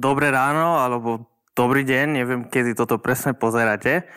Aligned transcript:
dobré 0.00 0.32
ráno 0.32 0.80
alebo 0.80 1.28
dobrý 1.52 1.84
deň, 1.84 2.06
neviem, 2.08 2.42
kedy 2.48 2.72
toto 2.72 2.96
presne 2.96 3.36
pozeráte. 3.36 4.08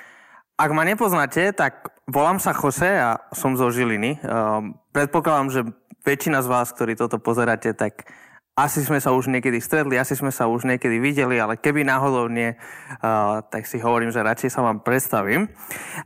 Ak 0.56 0.72
ma 0.72 0.88
nepoznáte, 0.88 1.52
tak 1.52 1.92
volám 2.08 2.40
sa 2.40 2.56
Jose 2.56 2.88
a 2.88 3.20
som 3.36 3.60
zo 3.60 3.67
Žiliny. 3.67 4.24
Um, 4.24 4.80
predpokladám, 4.96 5.49
že 5.52 5.62
väčšina 6.08 6.40
z 6.40 6.48
vás, 6.48 6.72
ktorí 6.72 6.96
toto 6.96 7.20
pozeráte, 7.20 7.76
tak 7.76 8.08
asi 8.54 8.85
sme 8.85 9.02
sa 9.02 9.12
už 9.12 9.34
niekedy 9.34 9.58
stretli, 9.58 9.98
asi 9.98 10.13
sme 10.13 10.30
sa 10.30 10.46
už 10.46 10.70
niekedy 10.70 11.02
videli, 11.02 11.42
ale 11.42 11.58
keby 11.58 11.81
náhodou 11.84 12.29
nie, 12.29 12.54
uh, 12.54 13.42
tak 13.50 13.65
si 13.65 13.81
hovorím, 13.81 14.13
že 14.13 14.24
radšej 14.24 14.54
sa 14.54 14.62
vám 14.62 14.86
predstavím. 14.86 15.50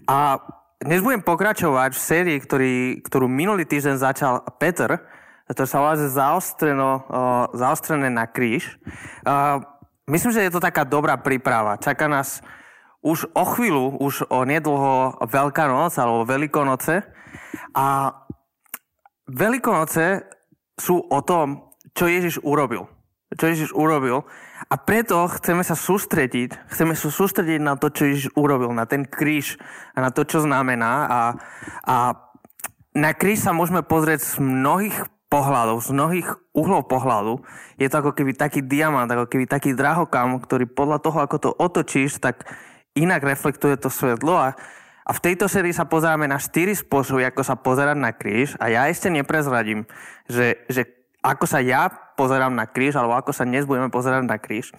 A 0.07 0.39
dnes 0.80 1.04
budem 1.04 1.21
pokračovať 1.21 1.91
v 1.91 2.02
sérii, 2.02 2.38
ktorý, 2.39 3.04
ktorú 3.04 3.28
minulý 3.28 3.68
týždeň 3.68 3.96
začal 4.00 4.48
Peter, 4.57 5.04
to 5.48 5.64
sa 5.64 5.79
volá, 5.79 5.96
zaostreno, 5.96 7.07
uh, 7.07 7.48
zaostrené 7.56 8.07
na 8.12 8.28
kríž. 8.28 8.79
Uh, 9.28 9.64
myslím, 10.07 10.32
že 10.32 10.43
je 10.47 10.54
to 10.56 10.64
taká 10.64 10.88
dobrá 10.88 11.20
príprava. 11.20 11.79
Čaká 11.79 12.07
nás 12.07 12.42
už 13.04 13.29
o 13.32 13.43
chvíľu, 13.46 14.00
už 14.02 14.28
o 14.28 14.43
nedlho 14.48 15.21
Veľká 15.24 15.70
noc 15.70 15.93
alebo 16.00 16.28
Veľkonoce. 16.28 17.06
A 17.78 18.12
Veľkonoce 19.28 20.25
sú 20.79 21.04
o 21.04 21.20
tom, 21.21 21.75
čo 21.93 22.07
Ježiš 22.07 22.42
urobil. 22.42 22.88
Čo 23.36 23.46
Ježiš 23.51 23.70
urobil. 23.75 24.24
A 24.71 24.75
preto 24.79 25.28
chceme 25.28 25.62
sa 25.62 25.75
sústrediť, 25.75 26.71
chceme 26.71 26.96
sa 26.96 27.12
sústrediť 27.12 27.60
na 27.60 27.76
to, 27.76 27.92
čo 27.92 28.07
Ježiš 28.07 28.28
urobil, 28.34 28.71
na 28.71 28.87
ten 28.87 29.04
kríž 29.04 29.60
a 29.93 30.01
na 30.01 30.10
to, 30.10 30.24
čo 30.24 30.42
znamená. 30.42 30.93
A, 31.06 31.20
a 31.84 31.96
na 32.95 33.12
kríž 33.14 33.44
sa 33.44 33.53
môžeme 33.53 33.84
pozrieť 33.86 34.23
z 34.23 34.34
mnohých 34.42 34.98
pohľadov, 35.28 35.83
z 35.83 35.92
mnohých 35.92 36.28
uhlov 36.56 36.88
pohľadu. 36.88 37.44
Je 37.75 37.88
to 37.92 38.00
ako 38.00 38.11
keby 38.16 38.31
taký 38.31 38.64
diamant, 38.64 39.11
ako 39.11 39.28
keby 39.28 39.44
taký 39.44 39.75
drahokam, 39.75 40.39
ktorý 40.39 40.67
podľa 40.72 41.03
toho, 41.03 41.17
ako 41.19 41.38
to 41.38 41.50
otočíš, 41.52 42.23
tak 42.23 42.47
inak 42.95 43.22
reflektuje 43.22 43.75
to 43.75 43.92
svetlo. 43.92 44.39
A, 44.39 44.56
a 45.03 45.11
v 45.11 45.23
tejto 45.23 45.52
sérii 45.52 45.75
sa 45.75 45.84
pozeráme 45.84 46.25
na 46.31 46.39
štyri 46.39 46.72
spôsoby, 46.72 47.28
ako 47.28 47.44
sa 47.44 47.59
pozerať 47.59 47.97
na 48.00 48.16
kríž. 48.16 48.56
A 48.58 48.72
ja 48.72 48.88
ešte 48.88 49.11
neprezradím, 49.11 49.84
že, 50.31 50.64
že 50.72 50.88
ako 51.19 51.44
sa 51.44 51.59
ja 51.59 51.91
pozerám 52.16 52.56
na 52.56 52.66
kríž, 52.66 52.95
alebo 52.95 53.19
ako 53.19 53.36
sa 53.36 53.44
dnes 53.44 53.67
budeme 53.67 53.91
pozerať 53.91 54.23
na 54.23 54.39
kríž. 54.39 54.72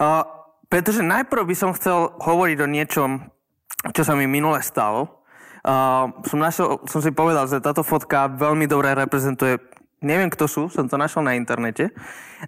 Uh, 0.00 0.24
pretože 0.72 1.04
najprv 1.04 1.44
by 1.44 1.56
som 1.56 1.76
chcel 1.76 2.16
hovoriť 2.16 2.58
o 2.64 2.68
niečom, 2.72 3.10
čo 3.92 4.02
sa 4.02 4.16
mi 4.16 4.24
minule 4.24 4.64
stalo. 4.64 5.20
Uh, 5.62 6.10
som, 6.26 6.42
našiel, 6.42 6.82
som 6.90 6.98
si 6.98 7.14
povedal, 7.14 7.46
že 7.46 7.62
táto 7.62 7.86
fotka 7.86 8.26
veľmi 8.26 8.66
dobre 8.66 8.96
reprezentuje, 8.98 9.62
neviem 10.02 10.28
kto 10.28 10.44
sú, 10.50 10.62
som 10.68 10.90
to 10.90 11.00
našiel 11.00 11.22
na 11.22 11.38
internete, 11.38 11.94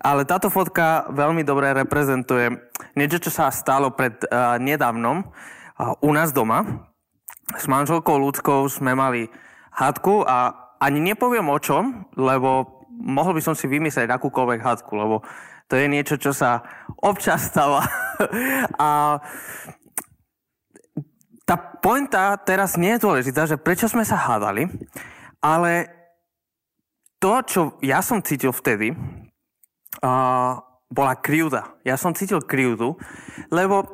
ale 0.03 0.27
táto 0.27 0.51
fotka 0.51 1.09
veľmi 1.15 1.47
dobre 1.47 1.71
reprezentuje 1.73 2.51
niečo, 2.99 3.23
čo 3.23 3.31
sa 3.31 3.55
stalo 3.55 3.95
pred 3.95 4.19
uh, 4.27 4.59
nedávnom 4.59 5.23
uh, 5.23 5.95
u 6.03 6.11
nás 6.11 6.35
doma. 6.35 6.91
S 7.55 7.71
manželkou 7.71 8.19
ľudskou 8.19 8.67
sme 8.67 8.99
mali 8.99 9.31
hádku 9.75 10.27
a 10.27 10.53
ani 10.83 11.01
nepoviem 11.01 11.47
o 11.49 11.59
čom, 11.63 12.09
lebo 12.19 12.83
mohol 12.91 13.39
by 13.39 13.43
som 13.43 13.55
si 13.55 13.71
vymyslieť 13.71 14.11
akúkoľvek 14.11 14.61
hadku, 14.61 14.93
lebo 14.95 15.17
to 15.67 15.81
je 15.81 15.87
niečo, 15.89 16.21
čo 16.21 16.37
sa 16.37 16.61
občas 17.01 17.49
stáva. 17.49 17.85
a 18.81 19.19
tá 21.45 21.57
pointa 21.57 22.37
teraz 22.41 22.81
nie 22.81 22.97
je 22.97 23.05
dôležitá, 23.05 23.45
že 23.45 23.61
prečo 23.61 23.89
sme 23.89 24.05
sa 24.05 24.17
hádali, 24.17 24.69
ale 25.45 26.04
to, 27.25 27.33
čo 27.49 27.61
ja 27.81 28.05
som 28.05 28.21
cítil 28.21 28.53
vtedy, 28.53 28.93
uh, 30.05 30.61
bola 30.93 31.17
krivda. 31.17 31.73
Ja 31.81 31.97
som 31.97 32.13
cítil 32.13 32.45
krivdu, 32.45 33.01
lebo 33.49 33.89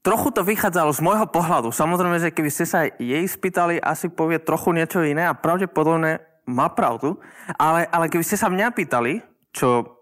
trochu 0.00 0.32
to 0.32 0.40
vychádzalo 0.40 0.96
z 0.96 1.04
môjho 1.04 1.28
pohľadu. 1.28 1.68
Samozrejme, 1.68 2.16
že 2.24 2.32
keby 2.32 2.48
ste 2.48 2.64
sa 2.64 2.88
jej 2.88 3.24
spýtali, 3.28 3.76
asi 3.84 4.08
povie 4.08 4.40
trochu 4.40 4.72
niečo 4.72 5.04
iné 5.04 5.28
a 5.28 5.36
pravdepodobne 5.36 6.24
má 6.48 6.72
pravdu, 6.72 7.20
ale, 7.60 7.84
ale 7.92 8.08
keby 8.08 8.24
ste 8.24 8.40
sa 8.40 8.48
mňa 8.48 8.72
pýtali, 8.72 9.20
čo 9.52 10.00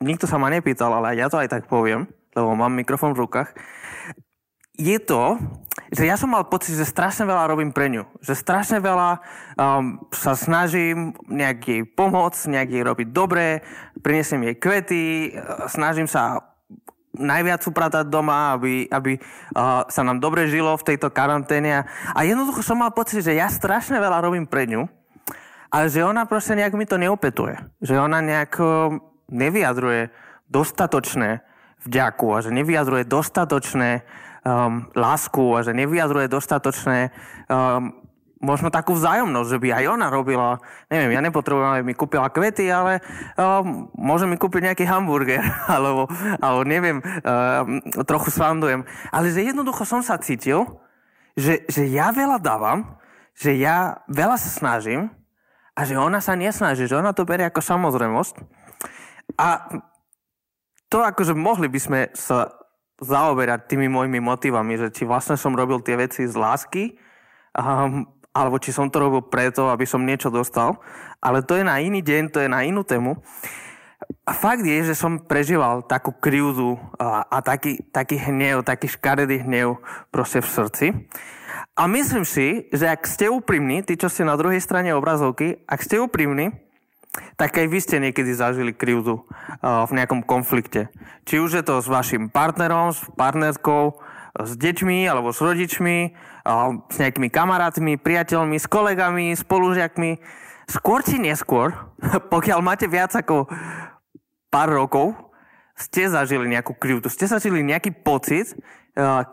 nikto 0.00 0.24
sa 0.24 0.40
ma 0.40 0.48
nepýtal, 0.48 0.88
ale 0.88 1.20
ja 1.20 1.28
to 1.28 1.36
aj 1.36 1.52
tak 1.52 1.64
poviem, 1.68 2.08
lebo 2.32 2.56
mám 2.56 2.72
mikrofón 2.72 3.12
v 3.12 3.28
rukách, 3.28 3.52
je 4.78 4.98
to, 5.02 5.36
že 5.90 6.06
ja 6.06 6.14
som 6.14 6.30
mal 6.30 6.46
pocit, 6.46 6.78
že 6.78 6.86
strašne 6.86 7.26
veľa 7.26 7.50
robím 7.50 7.74
pre 7.74 7.90
ňu. 7.90 8.06
Že 8.22 8.34
strašne 8.38 8.78
veľa 8.78 9.18
um, 9.58 9.98
sa 10.14 10.38
snažím 10.38 11.18
nejak 11.26 11.58
jej 11.66 11.82
pomôcť, 11.82 12.50
nejak 12.54 12.70
jej 12.70 12.82
robiť 12.86 13.08
dobre, 13.10 13.66
prinesiem 14.00 14.46
jej 14.48 14.56
kvety, 14.56 15.34
snažím 15.66 16.06
sa 16.06 16.44
najviac 17.18 17.66
upratať 17.66 18.06
doma, 18.06 18.54
aby, 18.54 18.86
aby 18.86 19.18
uh, 19.18 19.82
sa 19.90 20.06
nám 20.06 20.22
dobre 20.22 20.46
žilo 20.46 20.78
v 20.78 20.86
tejto 20.94 21.10
karanténe. 21.10 21.82
A 22.14 22.20
jednoducho 22.22 22.62
som 22.62 22.78
mal 22.78 22.94
pocit, 22.94 23.26
že 23.26 23.34
ja 23.34 23.50
strašne 23.50 23.98
veľa 23.98 24.22
robím 24.22 24.46
pre 24.46 24.70
ňu 24.70 24.86
ale 25.68 25.92
že 25.92 26.04
ona 26.04 26.24
proste 26.24 26.56
nejak 26.56 26.74
mi 26.74 26.88
to 26.88 26.96
neopetuje. 26.96 27.60
Že 27.84 28.00
ona 28.00 28.24
nejak 28.24 28.56
nevyjadruje 29.28 30.08
dostatočné 30.48 31.44
vďaku 31.84 32.26
a 32.32 32.38
že 32.40 32.50
nevyjadruje 32.50 33.04
dostatočné 33.04 34.02
um, 34.44 34.86
lásku 34.94 35.42
a 35.56 35.64
že 35.64 35.72
nevyjadruje 35.74 36.30
dostatočné 36.30 37.10
um, 37.48 37.94
možno 38.38 38.70
takú 38.70 38.94
vzájomnosť, 38.94 39.50
že 39.50 39.58
by 39.58 39.68
aj 39.82 39.84
ona 39.98 40.06
robila, 40.14 40.62
neviem, 40.86 41.18
ja 41.18 41.20
nepotrebujem, 41.22 41.74
aby 41.74 41.84
mi 41.90 41.94
kúpila 41.98 42.30
kvety, 42.30 42.70
ale 42.70 43.02
um, 43.34 43.90
môže 43.98 44.30
mi 44.30 44.38
kúpiť 44.38 44.70
nejaký 44.70 44.84
hamburger, 44.86 45.42
alebo, 45.74 46.06
alebo 46.38 46.62
neviem, 46.62 47.02
um, 47.02 47.82
trochu 48.06 48.30
svandujem. 48.30 48.86
Ale 49.10 49.34
že 49.34 49.42
jednoducho 49.42 49.82
som 49.82 50.06
sa 50.06 50.22
cítil, 50.22 50.64
že, 51.34 51.66
že 51.66 51.90
ja 51.90 52.14
veľa 52.14 52.38
dávam, 52.38 52.98
že 53.34 53.58
ja 53.58 54.06
veľa 54.06 54.38
sa 54.38 54.50
snažím, 54.50 55.10
a 55.78 55.86
že 55.86 55.94
ona 55.94 56.18
sa 56.18 56.34
nesnaží, 56.34 56.90
že 56.90 56.98
ona 56.98 57.14
to 57.14 57.22
berie 57.22 57.46
ako 57.46 57.62
samozrejmosť. 57.62 58.34
A 59.38 59.78
to 60.90 60.98
akože 61.06 61.38
mohli 61.38 61.70
by 61.70 61.78
sme 61.78 62.00
sa 62.18 62.50
zaoberať 62.98 63.70
tými 63.70 63.86
mojimi 63.86 64.18
motivami, 64.18 64.74
že 64.78 64.88
či 64.90 65.06
vlastne 65.06 65.38
som 65.38 65.54
robil 65.54 65.78
tie 65.82 65.94
veci 65.94 66.26
z 66.26 66.34
lásky, 66.34 66.98
um, 67.54 68.06
alebo 68.34 68.58
či 68.58 68.70
som 68.74 68.90
to 68.90 69.02
robil 69.02 69.22
preto, 69.26 69.70
aby 69.70 69.86
som 69.86 70.02
niečo 70.02 70.30
dostal. 70.30 70.78
Ale 71.18 71.42
to 71.42 71.58
je 71.58 71.64
na 71.66 71.82
iný 71.82 72.02
deň, 72.02 72.22
to 72.30 72.38
je 72.42 72.50
na 72.50 72.62
inú 72.62 72.86
tému. 72.86 73.18
A 74.22 74.30
fakt 74.30 74.62
je, 74.62 74.78
že 74.86 74.94
som 74.94 75.18
prežíval 75.18 75.82
takú 75.82 76.14
krivdu 76.14 76.78
a, 77.00 77.26
a 77.26 77.42
taký, 77.42 77.82
taký 77.90 78.14
hnev, 78.14 78.62
taký 78.62 78.86
škaredý 78.86 79.42
hnev 79.42 79.82
proste 80.14 80.38
v 80.38 80.48
srdci. 80.48 80.86
A 81.74 81.90
myslím 81.90 82.22
si, 82.22 82.70
že 82.70 82.86
ak 82.86 83.02
ste 83.06 83.26
úprimní, 83.26 83.82
tí, 83.82 83.98
čo 83.98 84.06
ste 84.06 84.22
na 84.22 84.38
druhej 84.38 84.62
strane 84.62 84.94
obrazovky, 84.94 85.66
ak 85.66 85.82
ste 85.82 85.98
úprimní, 85.98 86.54
tak 87.40 87.56
aj 87.56 87.66
vy 87.66 87.78
ste 87.80 87.96
niekedy 87.98 88.30
zažili 88.34 88.72
krivdu 88.76 89.24
uh, 89.24 89.86
v 89.88 89.92
nejakom 89.98 90.22
konflikte. 90.22 90.92
Či 91.24 91.40
už 91.42 91.50
je 91.60 91.64
to 91.64 91.80
s 91.80 91.88
vašim 91.88 92.28
partnerom, 92.28 92.94
s 92.94 93.02
partnerkou, 93.16 93.98
s 94.38 94.52
deťmi 94.54 95.08
alebo 95.08 95.34
s 95.34 95.40
rodičmi, 95.40 96.14
uh, 96.44 96.78
s 96.86 96.96
nejakými 97.00 97.28
kamarátmi, 97.32 97.96
priateľmi, 97.98 98.56
s 98.60 98.66
kolegami, 98.68 99.34
spolužiakmi. 99.34 100.20
Skôr 100.68 101.00
či 101.00 101.16
neskôr, 101.16 101.72
pokiaľ 102.34 102.60
máte 102.60 102.86
viac 102.86 103.14
ako 103.16 103.48
pár 104.52 104.68
rokov, 104.68 105.16
ste 105.78 106.10
zažili 106.10 106.50
nejakú 106.50 106.74
krivdu, 106.74 107.06
ste 107.06 107.30
zažili 107.30 107.62
nejaký 107.62 107.94
pocit, 108.02 108.58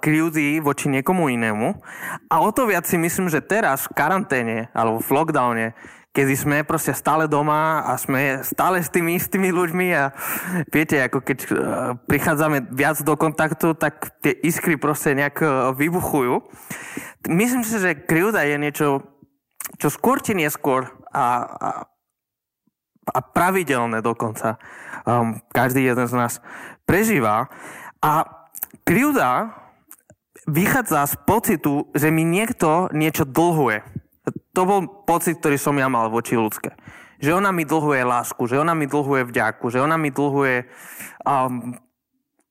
krivdy 0.01 0.61
voči 0.61 0.93
niekomu 0.93 1.33
inému. 1.33 1.81
A 2.29 2.35
o 2.41 2.49
to 2.53 2.69
viac 2.69 2.85
si 2.85 3.01
myslím, 3.01 3.33
že 3.33 3.41
teraz 3.41 3.89
v 3.89 3.97
karanténe 3.97 4.69
alebo 4.77 5.01
v 5.01 5.09
lockdowne, 5.09 5.67
kedy 6.15 6.33
sme 6.39 6.57
proste 6.63 6.95
stále 6.95 7.27
doma 7.27 7.83
a 7.83 7.99
sme 7.99 8.39
stále 8.47 8.79
s 8.79 8.87
tými 8.87 9.19
istými 9.19 9.51
ľuďmi 9.51 9.87
a 9.91 10.15
viete, 10.71 10.95
ako 11.03 11.19
keď 11.19 11.39
uh, 11.43 11.51
prichádzame 12.07 12.71
viac 12.71 13.03
do 13.03 13.19
kontaktu, 13.19 13.75
tak 13.75 14.15
tie 14.23 14.31
iskry 14.31 14.79
proste 14.79 15.11
nejak 15.11 15.37
uh, 15.43 15.51
vybuchujú. 15.75 16.39
Myslím 17.27 17.67
si, 17.67 17.75
že 17.83 17.99
krivda 17.99 18.47
je 18.47 18.55
niečo, 18.55 18.87
čo 19.75 19.91
skôr 19.91 20.23
či 20.23 20.31
neskôr 20.31 20.87
a, 21.11 21.25
a, 21.43 21.69
a 23.11 23.19
pravidelné 23.19 23.99
dokonca 23.99 24.55
um, 25.03 25.43
každý 25.51 25.83
jeden 25.83 26.07
z 26.07 26.15
nás 26.15 26.33
prežíva. 26.87 27.51
A 27.99 28.45
Krivda 28.85 29.57
vychádza 30.45 31.09
z 31.09 31.15
pocitu, 31.25 31.89
že 31.97 32.13
mi 32.13 32.21
niekto 32.21 32.93
niečo 32.93 33.25
dlhuje. 33.25 33.81
To 34.55 34.61
bol 34.63 34.79
pocit, 35.03 35.37
ktorý 35.37 35.59
som 35.59 35.75
ja 35.77 35.91
mal 35.91 36.09
voči 36.09 36.33
ľudské. 36.33 36.73
Že 37.21 37.43
ona 37.43 37.51
mi 37.51 37.63
dlhuje 37.63 38.01
lásku, 38.01 38.43
že 38.49 38.59
ona 38.59 38.73
mi 38.73 38.89
dlhuje 38.89 39.27
vďaku, 39.29 39.71
že 39.71 39.79
ona 39.79 39.95
mi 39.95 40.11
dlhuje 40.11 40.65
um, 41.23 41.75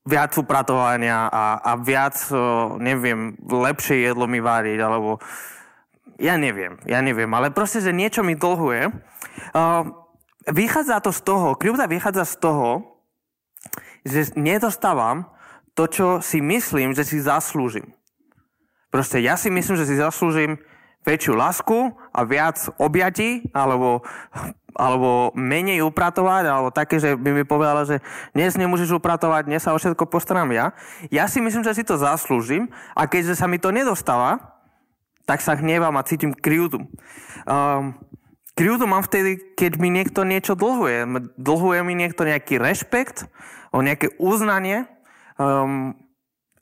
viac 0.05 0.31
upratovania 0.37 1.29
a, 1.29 1.59
a 1.61 1.71
viac, 1.81 2.17
uh, 2.29 2.77
neviem, 2.77 3.33
lepšie 3.41 4.05
jedlo 4.05 4.29
mi 4.29 4.41
váriť, 4.41 4.77
alebo 4.81 5.17
ja 6.21 6.39
neviem, 6.39 6.79
ja 6.87 7.03
neviem, 7.03 7.27
ale 7.33 7.51
proste, 7.51 7.83
že 7.83 7.91
niečo 7.91 8.23
mi 8.23 8.39
dlhuje. 8.39 8.93
Uh, 9.51 9.91
vychádza 10.47 11.01
to 11.01 11.11
z 11.11 11.21
toho, 11.25 11.47
krivda 11.57 11.89
vychádza 11.89 12.23
z 12.23 12.35
toho, 12.39 12.69
že 14.05 14.31
nedostávam 14.37 15.25
to, 15.73 15.89
čo 15.89 16.07
si 16.23 16.39
myslím, 16.39 16.93
že 16.93 17.03
si 17.03 17.19
zaslúžim. 17.19 17.91
Proste 18.93 19.19
ja 19.19 19.35
si 19.35 19.51
myslím, 19.51 19.75
že 19.75 19.89
si 19.89 19.99
zaslúžim 19.99 20.61
väčšiu 21.05 21.37
lásku 21.37 21.93
a 22.11 22.25
viac 22.25 22.57
objatí, 22.81 23.45
alebo, 23.53 24.01
alebo 24.73 25.29
menej 25.37 25.85
upratovať, 25.85 26.43
alebo 26.49 26.69
také, 26.73 26.97
že 26.97 27.13
by 27.13 27.29
mi 27.31 27.43
povedala, 27.45 27.85
že 27.85 28.01
dnes 28.33 28.57
nemôžeš 28.57 28.97
upratovať, 28.97 29.45
dnes 29.45 29.61
sa 29.61 29.71
o 29.71 29.79
všetko 29.79 30.09
postaram 30.09 30.49
ja. 30.49 30.73
Ja 31.13 31.29
si 31.29 31.39
myslím, 31.39 31.61
že 31.61 31.77
si 31.77 31.85
to 31.85 32.01
zaslúžim 32.01 32.73
a 32.97 33.05
keďže 33.05 33.37
sa 33.37 33.45
mi 33.45 33.61
to 33.61 33.69
nedostáva, 33.69 34.57
tak 35.29 35.45
sa 35.45 35.53
hnevam 35.53 35.93
a 35.97 36.05
cítim 36.05 36.33
krivdu. 36.33 36.85
Um, 37.45 37.97
krivdu 38.57 38.85
mám 38.89 39.05
vtedy, 39.05 39.41
keď 39.57 39.77
mi 39.81 39.89
niekto 39.89 40.25
niečo 40.25 40.53
dlhuje. 40.53 41.33
Dlhuje 41.37 41.79
mi 41.81 41.93
niekto 41.97 42.25
nejaký 42.25 42.61
rešpekt, 42.61 43.29
o 43.75 43.83
nejaké 43.83 44.15
uznanie, 44.15 44.87
um, 45.35 45.91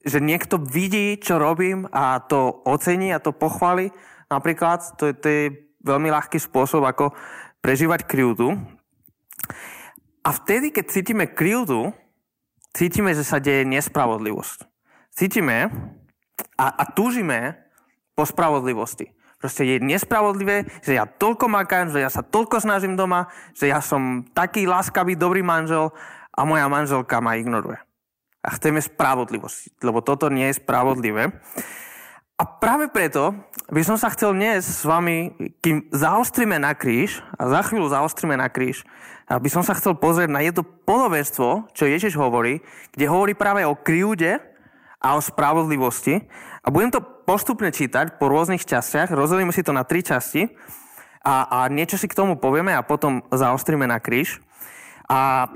že 0.01 0.17
niekto 0.17 0.57
vidí, 0.57 1.15
čo 1.21 1.37
robím 1.37 1.85
a 1.93 2.19
to 2.25 2.65
ocení 2.65 3.13
a 3.13 3.21
to 3.21 3.31
pochváli 3.31 3.93
Napríklad 4.33 4.97
to 4.97 5.09
je, 5.09 5.13
to 5.13 5.27
je 5.29 5.43
veľmi 5.85 6.09
ľahký 6.09 6.41
spôsob, 6.41 6.81
ako 6.81 7.13
prežívať 7.61 8.09
krivdu. 8.09 8.57
A 10.25 10.29
vtedy, 10.33 10.73
keď 10.73 10.85
cítime 10.89 11.29
krivdu, 11.29 11.93
cítime, 12.73 13.13
že 13.13 13.21
sa 13.21 13.37
deje 13.37 13.67
nespravodlivosť. 13.69 14.65
Cítime 15.13 15.69
a, 16.57 16.65
a 16.73 16.83
túžime 16.89 17.69
po 18.17 18.25
spravodlivosti. 18.25 19.13
Proste 19.37 19.67
je 19.67 19.83
nespravodlivé, 19.83 20.63
že 20.79 20.95
ja 20.95 21.03
toľko 21.03 21.51
makám, 21.51 21.91
že 21.91 21.99
ja 21.99 22.07
sa 22.07 22.23
toľko 22.23 22.63
snažím 22.63 22.95
doma, 22.95 23.27
že 23.51 23.67
ja 23.67 23.83
som 23.83 24.23
taký 24.31 24.63
láskavý, 24.63 25.19
dobrý 25.19 25.43
manžel 25.43 25.91
a 26.31 26.47
moja 26.47 26.71
manželka 26.71 27.19
ma 27.19 27.35
ignoruje. 27.35 27.75
A 28.39 28.55
chceme 28.55 28.79
spravodlivosť, 28.79 29.83
lebo 29.83 29.99
toto 29.99 30.31
nie 30.31 30.47
je 30.47 30.63
spravodlivé. 30.63 31.35
A 32.33 32.49
práve 32.49 32.89
preto 32.89 33.29
by 33.69 33.85
som 33.85 33.93
sa 33.93 34.09
chcel 34.09 34.33
dnes 34.33 34.65
s 34.65 34.81
vami, 34.81 35.29
kým 35.61 35.85
zaostrime 35.93 36.57
na 36.57 36.73
kríž, 36.73 37.21
a 37.37 37.45
za 37.45 37.61
chvíľu 37.61 37.93
zaostrime 37.93 38.33
na 38.33 38.49
kríž, 38.49 38.81
aby 39.29 39.53
som 39.53 39.61
sa 39.61 39.77
chcel 39.77 39.93
pozrieť 39.93 40.33
na 40.33 40.41
jedno 40.41 40.65
podobenstvo, 40.65 41.69
čo 41.77 41.85
Ježiš 41.85 42.17
hovorí, 42.17 42.65
kde 42.89 43.05
hovorí 43.05 43.37
práve 43.37 43.61
o 43.63 43.77
krivde 43.77 44.41
a 44.97 45.13
o 45.13 45.21
spravodlivosti. 45.21 46.25
A 46.65 46.73
budem 46.73 46.89
to 46.89 47.05
postupne 47.05 47.69
čítať 47.69 48.17
po 48.17 48.33
rôznych 48.33 48.65
častiach, 48.65 49.13
rozdelíme 49.13 49.53
si 49.53 49.61
to 49.61 49.69
na 49.69 49.85
tri 49.85 50.01
časti 50.01 50.49
a, 51.21 51.47
a 51.47 51.59
niečo 51.69 52.01
si 52.01 52.09
k 52.09 52.17
tomu 52.17 52.41
povieme 52.41 52.73
a 52.73 52.81
potom 52.81 53.21
zaostrime 53.29 53.85
na 53.85 54.01
kríž. 54.01 54.41
A 55.05 55.53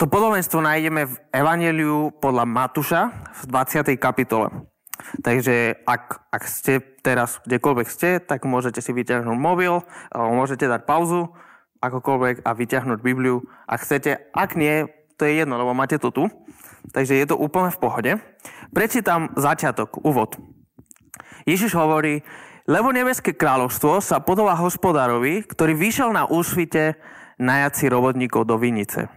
to 0.00 0.08
podobenstvo 0.08 0.64
nájdeme 0.64 1.12
v 1.12 1.14
Evangeliu 1.28 2.08
podľa 2.18 2.48
Matúša 2.48 3.00
v 3.44 3.52
20. 3.52 4.00
kapitole. 4.00 4.73
Takže 5.22 5.82
ak, 5.84 6.30
ak 6.30 6.42
ste 6.46 6.78
teraz 7.02 7.42
kdekoľvek 7.42 7.88
ste, 7.90 8.10
tak 8.22 8.46
môžete 8.46 8.78
si 8.78 8.94
vyťahnuť 8.94 9.38
mobil, 9.38 9.82
môžete 10.14 10.70
dať 10.70 10.86
pauzu, 10.86 11.34
akokoľvek 11.82 12.46
a 12.46 12.50
vyťahnuť 12.54 12.98
Bibliu. 13.02 13.44
Ak 13.66 13.82
chcete, 13.82 14.30
ak 14.32 14.56
nie, 14.56 14.88
to 15.18 15.26
je 15.28 15.42
jedno, 15.44 15.58
lebo 15.58 15.76
máte 15.76 15.98
to 15.98 16.14
tu. 16.14 16.30
Takže 16.94 17.16
je 17.16 17.26
to 17.26 17.36
úplne 17.36 17.72
v 17.72 17.80
pohode. 17.80 18.12
Prečítam 18.70 19.32
začiatok, 19.34 20.00
úvod. 20.04 20.36
Ježiš 21.44 21.76
hovorí, 21.76 22.24
lebo 22.64 22.92
nebeské 22.92 23.36
kráľovstvo 23.36 24.00
sa 24.00 24.24
podobá 24.24 24.56
hospodárovi, 24.56 25.44
ktorý 25.44 25.76
vyšiel 25.76 26.16
na 26.16 26.24
úsvite 26.24 26.96
najať 27.36 27.92
robotníkov 27.92 28.48
do 28.48 28.56
vinice. 28.56 29.12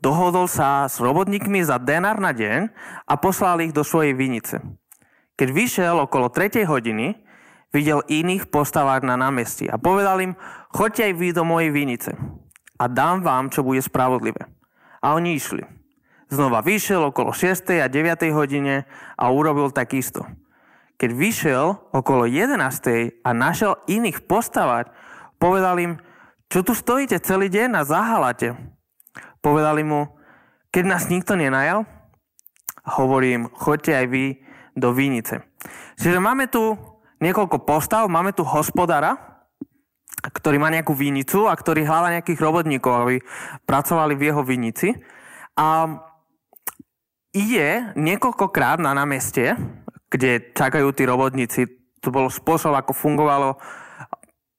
Dohodol 0.00 0.48
sa 0.48 0.84
s 0.84 1.00
robotníkmi 1.00 1.64
za 1.64 1.80
denár 1.80 2.20
na 2.20 2.36
deň 2.36 2.68
a 3.08 3.14
poslal 3.16 3.64
ich 3.64 3.72
do 3.72 3.80
svojej 3.80 4.12
vinice. 4.12 4.60
Keď 5.34 5.48
vyšiel 5.50 5.96
okolo 5.98 6.30
3. 6.30 6.62
hodiny, 6.62 7.18
videl 7.74 8.06
iných 8.06 8.46
postavať 8.54 9.02
na 9.02 9.18
námestí 9.18 9.66
a 9.66 9.82
povedal 9.82 10.22
im, 10.22 10.32
choďte 10.70 11.10
aj 11.10 11.12
vy 11.18 11.28
do 11.34 11.42
mojej 11.42 11.70
vinice 11.74 12.14
a 12.78 12.84
dám 12.86 13.26
vám, 13.26 13.50
čo 13.50 13.66
bude 13.66 13.82
spravodlivé. 13.82 14.46
A 15.02 15.18
oni 15.18 15.34
išli. 15.34 15.66
Znova 16.30 16.62
vyšiel 16.62 17.10
okolo 17.10 17.34
6. 17.34 17.82
a 17.82 17.90
9. 17.90 18.30
hodine 18.30 18.86
a 19.18 19.24
urobil 19.34 19.74
takisto. 19.74 20.22
Keď 20.94 21.10
vyšiel 21.10 21.66
okolo 21.90 22.30
11. 22.30 22.54
a 23.26 23.30
našiel 23.34 23.82
iných 23.90 24.30
postavať, 24.30 24.94
povedal 25.42 25.76
im, 25.82 25.92
čo 26.46 26.62
tu 26.62 26.78
stojíte 26.78 27.18
celý 27.18 27.50
deň 27.50 27.82
a 27.82 27.82
zahalate? 27.82 28.54
Povedali 29.42 29.82
mu, 29.82 30.14
keď 30.70 30.84
nás 30.86 31.10
nikto 31.10 31.34
nenajal, 31.34 31.82
hovorím, 32.86 33.50
choďte 33.50 33.92
aj 33.98 34.06
vy 34.06 34.24
do 34.74 34.90
Vinice. 34.92 35.46
Čiže 35.96 36.18
máme 36.18 36.50
tu 36.50 36.74
niekoľko 37.22 37.62
postav, 37.62 38.10
máme 38.10 38.34
tu 38.34 38.42
hospodára, 38.44 39.34
ktorý 40.24 40.56
má 40.56 40.72
nejakú 40.72 40.96
vinicu 40.96 41.48
a 41.48 41.54
ktorý 41.54 41.84
hľadá 41.84 42.16
nejakých 42.16 42.40
robotníkov, 42.40 42.92
aby 42.92 43.14
pracovali 43.68 44.14
v 44.16 44.22
jeho 44.32 44.42
vinici. 44.44 44.88
A 45.54 46.00
ide 47.36 47.92
niekoľkokrát 47.98 48.80
na 48.80 48.96
námestie, 48.96 49.52
kde 50.08 50.54
čakajú 50.56 50.94
tí 50.96 51.04
robotníci. 51.04 51.60
To 52.00 52.08
bol 52.08 52.32
spôsob, 52.32 52.72
ako 52.72 52.92
fungovalo 52.96 53.60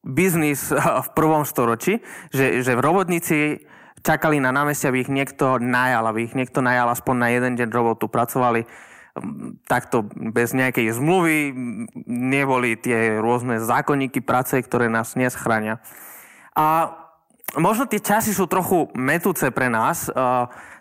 biznis 0.06 0.70
v 0.74 1.10
prvom 1.18 1.42
storočí, 1.42 1.98
že, 2.30 2.62
že 2.62 2.78
robotníci 2.78 3.66
čakali 4.06 4.38
na 4.38 4.54
námestie, 4.54 4.94
aby 4.94 5.02
ich 5.02 5.10
niekto 5.10 5.58
najal, 5.58 6.06
aby 6.06 6.30
ich 6.30 6.38
niekto 6.38 6.62
najal 6.62 6.94
aspoň 6.94 7.16
na 7.18 7.28
jeden 7.34 7.54
deň 7.58 7.70
robotu. 7.74 8.06
Pracovali 8.06 8.70
takto 9.64 10.04
bez 10.12 10.52
nejakej 10.52 10.92
zmluvy, 10.92 11.56
neboli 12.08 12.76
tie 12.76 13.16
rôzne 13.24 13.64
zákonníky 13.64 14.20
práce, 14.20 14.60
ktoré 14.60 14.92
nás 14.92 15.16
neschránia. 15.16 15.80
A 16.52 16.92
možno 17.56 17.88
tie 17.88 18.04
časy 18.04 18.36
sú 18.36 18.48
trochu 18.48 18.92
metúce 18.96 19.48
pre 19.56 19.72
nás. 19.72 20.12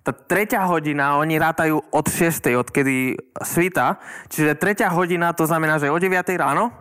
Tá 0.05 0.13
tretia 0.13 0.67
hodina, 0.69 1.17
oni 1.17 1.41
rátajú 1.41 1.81
od 1.95 2.07
6. 2.11 2.53
odkedy 2.61 3.17
svita, 3.41 4.03
čiže 4.29 4.59
tretia 4.59 4.93
hodina 4.93 5.33
to 5.33 5.49
znamená, 5.49 5.81
že 5.81 5.89
o 5.89 5.97
9. 5.97 6.13
ráno. 6.37 6.75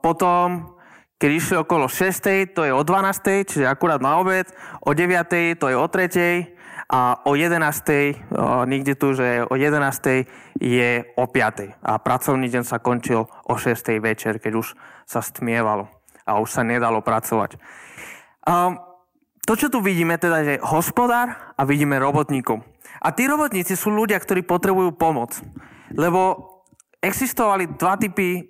Potom, 0.00 0.78
keď 1.20 1.30
išli 1.34 1.56
okolo 1.60 1.90
6. 1.90 2.54
to 2.56 2.64
je 2.64 2.72
o 2.72 2.80
12. 2.80 3.44
čiže 3.44 3.66
akurát 3.68 4.00
na 4.00 4.22
obed, 4.22 4.48
o 4.80 4.94
9. 4.94 5.60
to 5.60 5.66
je 5.68 5.76
o 5.76 5.86
3 5.90 6.55
a 6.86 7.18
o 7.26 7.34
11. 7.34 8.30
niekde 8.70 8.94
tu, 8.94 9.10
že 9.10 9.42
o 9.50 9.58
11. 9.58 10.30
je 10.62 10.90
o 11.18 11.24
5. 11.26 11.82
A 11.82 11.92
pracovný 11.98 12.46
deň 12.46 12.62
sa 12.62 12.78
končil 12.78 13.26
o 13.26 13.54
6. 13.58 13.74
večer, 13.98 14.38
keď 14.38 14.52
už 14.62 14.78
sa 15.02 15.18
stmievalo 15.18 15.90
a 16.22 16.38
už 16.38 16.48
sa 16.50 16.62
nedalo 16.62 17.02
pracovať. 17.02 17.58
Um, 18.46 18.78
to, 19.46 19.58
čo 19.58 19.66
tu 19.70 19.82
vidíme, 19.82 20.14
teda, 20.18 20.42
že 20.42 20.54
hospodár 20.62 21.54
a 21.54 21.62
vidíme 21.66 21.98
robotníkov. 21.98 22.62
A 23.02 23.10
tí 23.10 23.26
robotníci 23.26 23.74
sú 23.74 23.90
ľudia, 23.90 24.18
ktorí 24.18 24.46
potrebujú 24.46 24.94
pomoc. 24.94 25.38
Lebo 25.94 26.54
existovali 27.02 27.78
dva 27.78 27.98
typy 27.98 28.46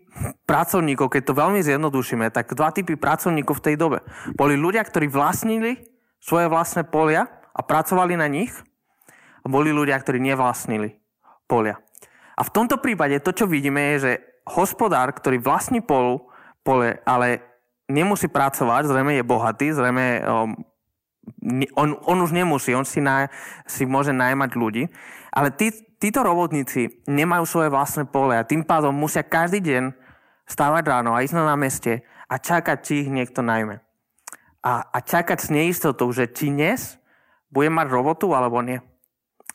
pracovníkov, 0.49 1.12
keď 1.12 1.23
to 1.28 1.37
veľmi 1.37 1.61
zjednodušíme, 1.61 2.33
tak 2.33 2.57
dva 2.57 2.73
typy 2.73 2.97
pracovníkov 2.97 3.61
v 3.61 3.64
tej 3.64 3.76
dobe. 3.76 3.99
Boli 4.37 4.57
ľudia, 4.57 4.81
ktorí 4.85 5.12
vlastnili 5.12 5.85
svoje 6.21 6.49
vlastné 6.49 6.88
polia 6.88 7.28
a 7.57 7.61
pracovali 7.65 8.21
na 8.21 8.29
nich 8.29 8.53
a 9.41 9.47
boli 9.49 9.73
ľudia, 9.73 9.97
ktorí 9.97 10.21
nevlastnili 10.21 11.01
polia. 11.49 11.81
A 12.37 12.45
v 12.45 12.53
tomto 12.53 12.77
prípade 12.77 13.17
to, 13.25 13.33
čo 13.33 13.49
vidíme, 13.49 13.97
je, 13.97 13.97
že 14.05 14.13
hospodár, 14.45 15.09
ktorý 15.17 15.41
vlastní 15.41 15.81
polu, 15.81 16.29
pole, 16.61 17.01
ale 17.09 17.41
nemusí 17.89 18.29
pracovať, 18.29 18.93
zrejme 18.93 19.17
je 19.17 19.25
bohatý, 19.25 19.73
zrejme 19.73 20.21
um, 20.29 20.53
on, 21.75 21.97
on 22.07 22.19
už 22.23 22.31
nemusí, 22.31 22.75
on 22.75 22.87
si, 22.87 23.03
na, 23.03 23.33
si 23.67 23.87
môže 23.87 24.15
najmať 24.15 24.51
ľudí, 24.55 24.85
ale 25.35 25.51
tí, 25.51 25.75
títo 25.99 26.23
robotníci 26.23 27.03
nemajú 27.09 27.45
svoje 27.47 27.69
vlastné 27.73 28.07
pole 28.07 28.37
a 28.37 28.47
tým 28.47 28.63
pádom 28.63 28.95
musia 28.95 29.27
každý 29.27 29.63
deň 29.63 29.85
stávať 30.47 30.85
ráno 30.87 31.15
a 31.15 31.23
ísť 31.27 31.35
na 31.35 31.55
námestie 31.55 32.07
a 32.31 32.39
čakať, 32.39 32.79
či 32.83 32.93
ich 33.07 33.11
niekto 33.11 33.43
najme. 33.43 33.83
A, 34.63 34.87
a 34.87 34.99
čakať 34.99 35.39
s 35.39 35.49
neistotou, 35.51 36.11
že 36.11 36.31
či 36.31 36.51
dnes 36.51 36.99
budem 37.50 37.75
mať 37.75 37.87
robotu 37.91 38.33
alebo 38.35 38.62
nie. 38.62 38.83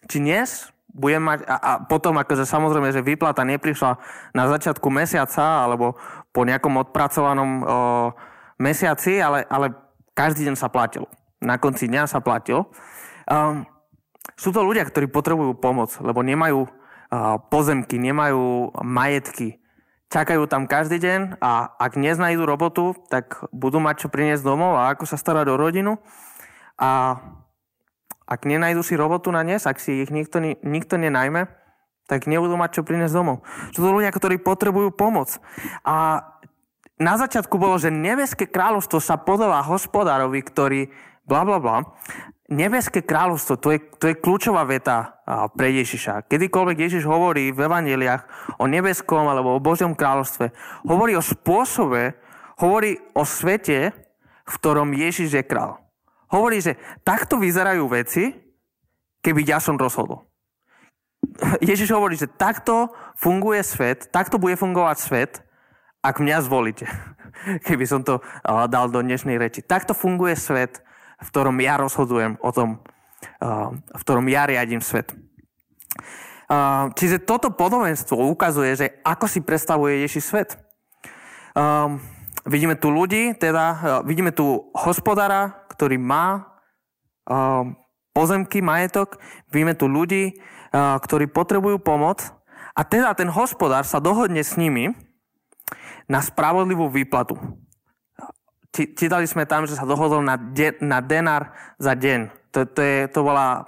Či 0.07 0.17
dnes 0.24 0.71
budem 0.91 1.24
mať, 1.24 1.48
a, 1.48 1.55
a 1.55 1.71
potom 1.88 2.19
akože 2.19 2.43
samozrejme, 2.43 2.91
že 2.91 3.05
výplata 3.05 3.48
neprišla 3.48 3.95
na 4.36 4.43
začiatku 4.51 4.88
mesiaca 4.91 5.63
alebo 5.63 5.95
po 6.36 6.43
nejakom 6.43 6.75
odpracovanom 6.83 7.50
o, 7.50 7.63
mesiaci, 8.60 9.24
ale, 9.24 9.48
ale 9.48 9.71
každý 10.12 10.48
deň 10.48 10.55
sa 10.60 10.67
platil. 10.67 11.07
Na 11.39 11.57
konci 11.57 11.88
dňa 11.88 12.12
sa 12.12 12.19
platil. 12.19 12.67
Um, 13.25 13.65
sú 14.36 14.51
to 14.53 14.62
ľudia, 14.62 14.86
ktorí 14.86 15.10
potrebujú 15.10 15.57
pomoc, 15.57 15.95
lebo 16.03 16.21
nemajú 16.21 16.67
uh, 16.67 17.39
pozemky, 17.50 17.98
nemajú 17.98 18.75
majetky. 18.86 19.57
Čakajú 20.12 20.43
tam 20.45 20.67
každý 20.67 21.00
deň 21.00 21.39
a 21.39 21.71
ak 21.79 21.95
neznajdu 21.95 22.43
robotu, 22.43 22.93
tak 23.07 23.48
budú 23.55 23.79
mať 23.79 24.05
čo 24.05 24.07
priniesť 24.12 24.43
domov 24.43 24.75
a 24.75 24.91
ako 24.91 25.07
sa 25.07 25.15
starať 25.15 25.48
o 25.50 25.55
rodinu. 25.55 25.98
A 26.75 27.15
Ak 28.25 28.47
nenajdu 28.47 28.81
si 28.85 28.95
robotu 28.95 29.29
na 29.33 29.43
dnes, 29.43 29.67
ak 29.67 29.81
si 29.81 30.05
ich 30.05 30.11
nikto, 30.13 30.39
nikto 30.61 30.95
nenajme, 30.95 31.49
tak 32.07 32.27
nebudú 32.27 32.59
mať 32.59 32.79
čo 32.79 32.81
priniesť 32.83 33.15
domov. 33.15 33.43
Sú 33.71 33.83
to 33.83 33.95
ľudia, 33.95 34.11
ktorí 34.11 34.43
potrebujú 34.43 34.91
pomoc. 34.91 35.39
A 35.87 36.27
na 36.99 37.13
začiatku 37.17 37.55
bolo, 37.55 37.79
že 37.79 37.89
nebeské 37.89 38.45
kráľovstvo 38.51 38.99
sa 38.99 39.17
podáva 39.17 39.63
hospodárovi, 39.63 40.43
ktorý 40.43 40.81
bla 41.23 41.47
bla 41.47 41.57
bla. 41.57 41.77
Nebeské 42.51 42.99
kráľovstvo, 42.99 43.55
to 43.63 43.71
je, 43.71 43.79
to 43.95 44.11
je 44.11 44.19
kľúčová 44.19 44.67
veta 44.67 45.23
pre 45.55 45.71
Ježiša. 45.71 46.27
Kedykoľvek 46.27 46.77
Ježiš 46.83 47.07
hovorí 47.07 47.55
v 47.55 47.63
evaneliách 47.63 48.53
o 48.59 48.67
nebeskom 48.67 49.23
alebo 49.31 49.55
o 49.55 49.63
Božom 49.63 49.95
kráľovstve, 49.95 50.51
hovorí 50.83 51.15
o 51.15 51.23
spôsobe, 51.23 52.19
hovorí 52.59 52.99
o 53.15 53.23
svete, 53.23 53.95
v 54.43 54.53
ktorom 54.59 54.91
Ježiš 54.91 55.31
je 55.31 55.43
král. 55.47 55.79
Hovorí, 56.31 56.63
že 56.63 56.79
takto 57.03 57.35
vyzerajú 57.38 57.83
veci, 57.91 58.31
keby 59.19 59.43
ja 59.43 59.59
som 59.59 59.75
rozhodol. 59.75 60.31
Ježiš 61.69 61.91
hovorí, 61.93 62.17
že 62.17 62.31
takto 62.31 62.89
funguje 63.19 63.61
svet, 63.61 64.09
takto 64.09 64.41
bude 64.41 64.57
fungovať 64.57 64.97
svet, 64.97 65.33
ak 66.01 66.17
mňa 66.17 66.38
zvolíte. 66.41 66.89
Keby 67.67 67.85
som 67.85 68.01
to 68.01 68.19
dal 68.45 68.89
do 68.89 69.00
dnešnej 69.01 69.38
reči. 69.38 69.61
Takto 69.61 69.93
funguje 69.93 70.33
svet, 70.33 70.81
v 71.21 71.27
ktorom 71.29 71.57
ja 71.61 71.77
rozhodujem 71.77 72.41
o 72.41 72.50
tom, 72.50 72.81
v 73.71 74.01
ktorom 74.01 74.25
ja 74.25 74.50
riadím 74.50 74.81
svet. 74.81 75.13
Čiže 76.97 77.23
toto 77.23 77.53
podobenstvo 77.53 78.17
ukazuje, 78.17 78.75
že 78.75 78.88
ako 79.05 79.25
si 79.29 79.39
predstavuje 79.39 80.03
Ježiš 80.03 80.23
svet. 80.27 80.50
vidíme 82.43 82.75
tu 82.75 82.89
ľudí, 82.89 83.38
teda 83.38 84.01
vidíme 84.03 84.33
tu 84.35 84.73
hospodára, 84.73 85.60
ktorý 85.81 85.97
má 85.97 86.45
pozemky, 88.13 88.61
majetok. 88.61 89.17
Vidíme 89.50 89.73
tu 89.73 89.89
ľudí, 89.89 90.38
ktorí 90.77 91.25
potrebujú 91.33 91.81
pomoc. 91.81 92.21
A 92.77 92.85
teda 92.85 93.17
ten 93.17 93.33
hospodár 93.33 93.81
sa 93.89 93.97
dohodne 93.97 94.45
s 94.45 94.61
nimi 94.61 94.93
na 96.05 96.21
spravodlivú 96.21 96.85
výplatu 96.85 97.35
čítali 98.71 99.27
sme 99.27 99.43
tam, 99.43 99.67
že 99.67 99.75
sa 99.75 99.83
dohodol 99.83 100.23
na, 100.23 100.39
de, 100.39 100.79
na 100.79 101.03
denár 101.03 101.51
za 101.75 101.91
deň. 101.91 102.31
To, 102.55 102.63
to, 102.63 102.81
je, 102.81 102.97
to 103.11 103.19
bola 103.23 103.67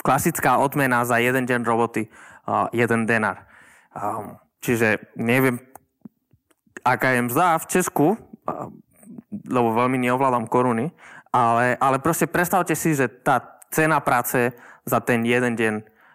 klasická 0.00 0.56
odmena 0.56 1.04
za 1.04 1.20
jeden 1.20 1.44
deň 1.44 1.60
roboty, 1.68 2.08
uh, 2.48 2.68
jeden 2.72 3.04
denár. 3.04 3.44
Um, 3.92 4.40
čiže 4.64 5.12
neviem, 5.16 5.60
aká 6.80 7.16
je 7.16 7.28
mzda 7.28 7.60
v 7.60 7.68
Česku, 7.68 8.06
uh, 8.16 8.72
lebo 9.48 9.76
veľmi 9.76 10.00
neovládam 10.00 10.48
koruny, 10.48 10.92
ale, 11.32 11.76
ale 11.78 11.96
proste 12.00 12.26
predstavte 12.28 12.72
si, 12.72 12.96
že 12.96 13.08
tá 13.08 13.60
cena 13.68 14.00
práce 14.00 14.52
za 14.88 14.98
ten 15.04 15.24
jeden 15.24 15.54
deň 15.56 15.74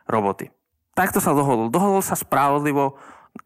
roboty. 0.10 0.50
Takto 0.94 1.22
sa 1.22 1.34
dohodol. 1.34 1.74
Dohodol 1.74 2.02
sa 2.06 2.18
spravodlivo, 2.18 2.98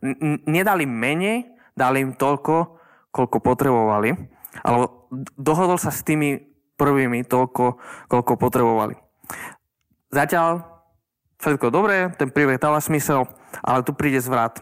n- 0.04 0.44
nedali 0.48 0.84
menej, 0.84 1.48
dali 1.76 2.04
im 2.04 2.16
toľko, 2.16 2.80
koľko 3.12 3.38
potrebovali. 3.40 4.16
Ale 4.64 4.90
dohodol 5.36 5.80
sa 5.80 5.92
s 5.94 6.04
tými 6.04 6.44
prvými 6.76 7.24
toľko, 7.24 7.80
koľko 8.12 8.34
potrebovali. 8.36 8.96
Zatiaľ 10.12 10.64
všetko 11.40 11.68
dobré, 11.72 12.12
ten 12.16 12.32
príbeh 12.32 12.60
dáva 12.60 12.80
smysel, 12.84 13.28
ale 13.64 13.84
tu 13.84 13.92
príde 13.92 14.20
zvrat. 14.20 14.60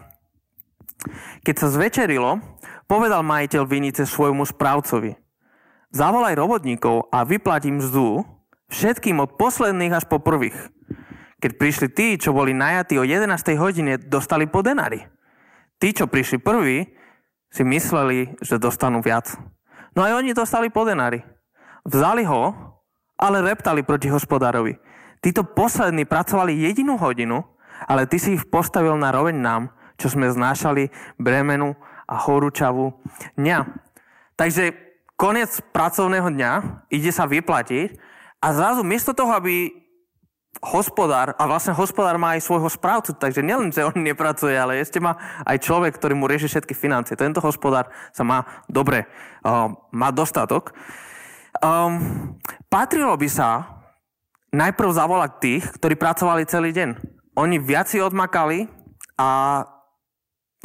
Keď 1.44 1.54
sa 1.54 1.68
zvečerilo, 1.70 2.42
povedal 2.90 3.22
majiteľ 3.22 3.62
vinice 3.68 4.02
svojmu 4.06 4.46
správcovi. 4.46 5.25
Zavolaj 5.94 6.34
robotníkov 6.34 7.08
a 7.14 7.22
vyplatím 7.22 7.78
mzdu 7.78 8.26
všetkým 8.70 9.22
od 9.22 9.38
posledných 9.38 9.94
až 9.94 10.04
po 10.10 10.18
prvých. 10.18 10.56
Keď 11.38 11.50
prišli 11.60 11.88
tí, 11.92 12.06
čo 12.18 12.34
boli 12.34 12.56
najatí 12.56 12.98
o 12.98 13.06
11. 13.06 13.30
hodine, 13.60 14.00
dostali 14.00 14.50
po 14.50 14.64
denári. 14.64 15.04
Tí, 15.76 15.92
čo 15.92 16.08
prišli 16.10 16.42
prví, 16.42 16.90
si 17.52 17.62
mysleli, 17.62 18.34
že 18.42 18.58
dostanú 18.58 19.04
viac. 19.04 19.36
No 19.94 20.02
aj 20.02 20.18
oni 20.18 20.34
dostali 20.34 20.72
po 20.72 20.82
denári. 20.82 21.22
Vzali 21.86 22.26
ho, 22.26 22.52
ale 23.16 23.44
reptali 23.44 23.86
proti 23.86 24.10
hospodárovi. 24.10 24.76
Títo 25.22 25.44
poslední 25.44 26.04
pracovali 26.04 26.66
jedinú 26.66 26.98
hodinu, 26.98 27.44
ale 27.86 28.08
ty 28.08 28.18
si 28.18 28.36
ich 28.36 28.44
postavil 28.48 28.96
na 28.98 29.12
roveň 29.12 29.36
nám, 29.36 29.62
čo 29.96 30.12
sme 30.12 30.28
znášali 30.28 30.92
bremenu 31.16 31.76
a 32.08 32.14
horúčavú 32.20 32.96
dňa. 33.38 33.58
Takže 34.36 34.85
koniec 35.16 35.60
pracovného 35.72 36.28
dňa, 36.28 36.52
ide 36.92 37.10
sa 37.10 37.24
vyplatiť 37.24 37.96
a 38.44 38.46
zrazu 38.52 38.84
miesto 38.84 39.16
toho, 39.16 39.32
aby 39.32 39.72
hospodár, 40.60 41.36
a 41.36 41.42
vlastne 41.44 41.76
hospodár 41.76 42.16
má 42.16 42.36
aj 42.36 42.44
svojho 42.48 42.68
správcu, 42.72 43.12
takže 43.16 43.44
nielen, 43.44 43.68
že 43.68 43.84
on 43.84 43.96
nepracuje, 43.96 44.56
ale 44.56 44.80
ešte 44.80 45.00
má 45.00 45.16
aj 45.44 45.60
človek, 45.60 45.96
ktorý 45.96 46.16
mu 46.16 46.24
rieši 46.24 46.48
všetky 46.48 46.72
financie. 46.72 47.16
Tento 47.16 47.44
hospodár 47.44 47.92
sa 48.12 48.24
má 48.24 48.64
dobre, 48.68 49.04
uh, 49.44 49.68
má 49.92 50.08
dostatok. 50.08 50.72
Um, 51.60 52.36
patrilo 52.72 53.12
by 53.16 53.28
sa 53.28 53.48
najprv 54.52 54.90
zavolať 54.96 55.30
tých, 55.40 55.64
ktorí 55.76 55.94
pracovali 55.96 56.48
celý 56.48 56.72
deň. 56.72 56.88
Oni 57.36 57.60
viac 57.60 57.92
si 57.92 58.00
odmakali 58.00 58.68
a 59.20 59.60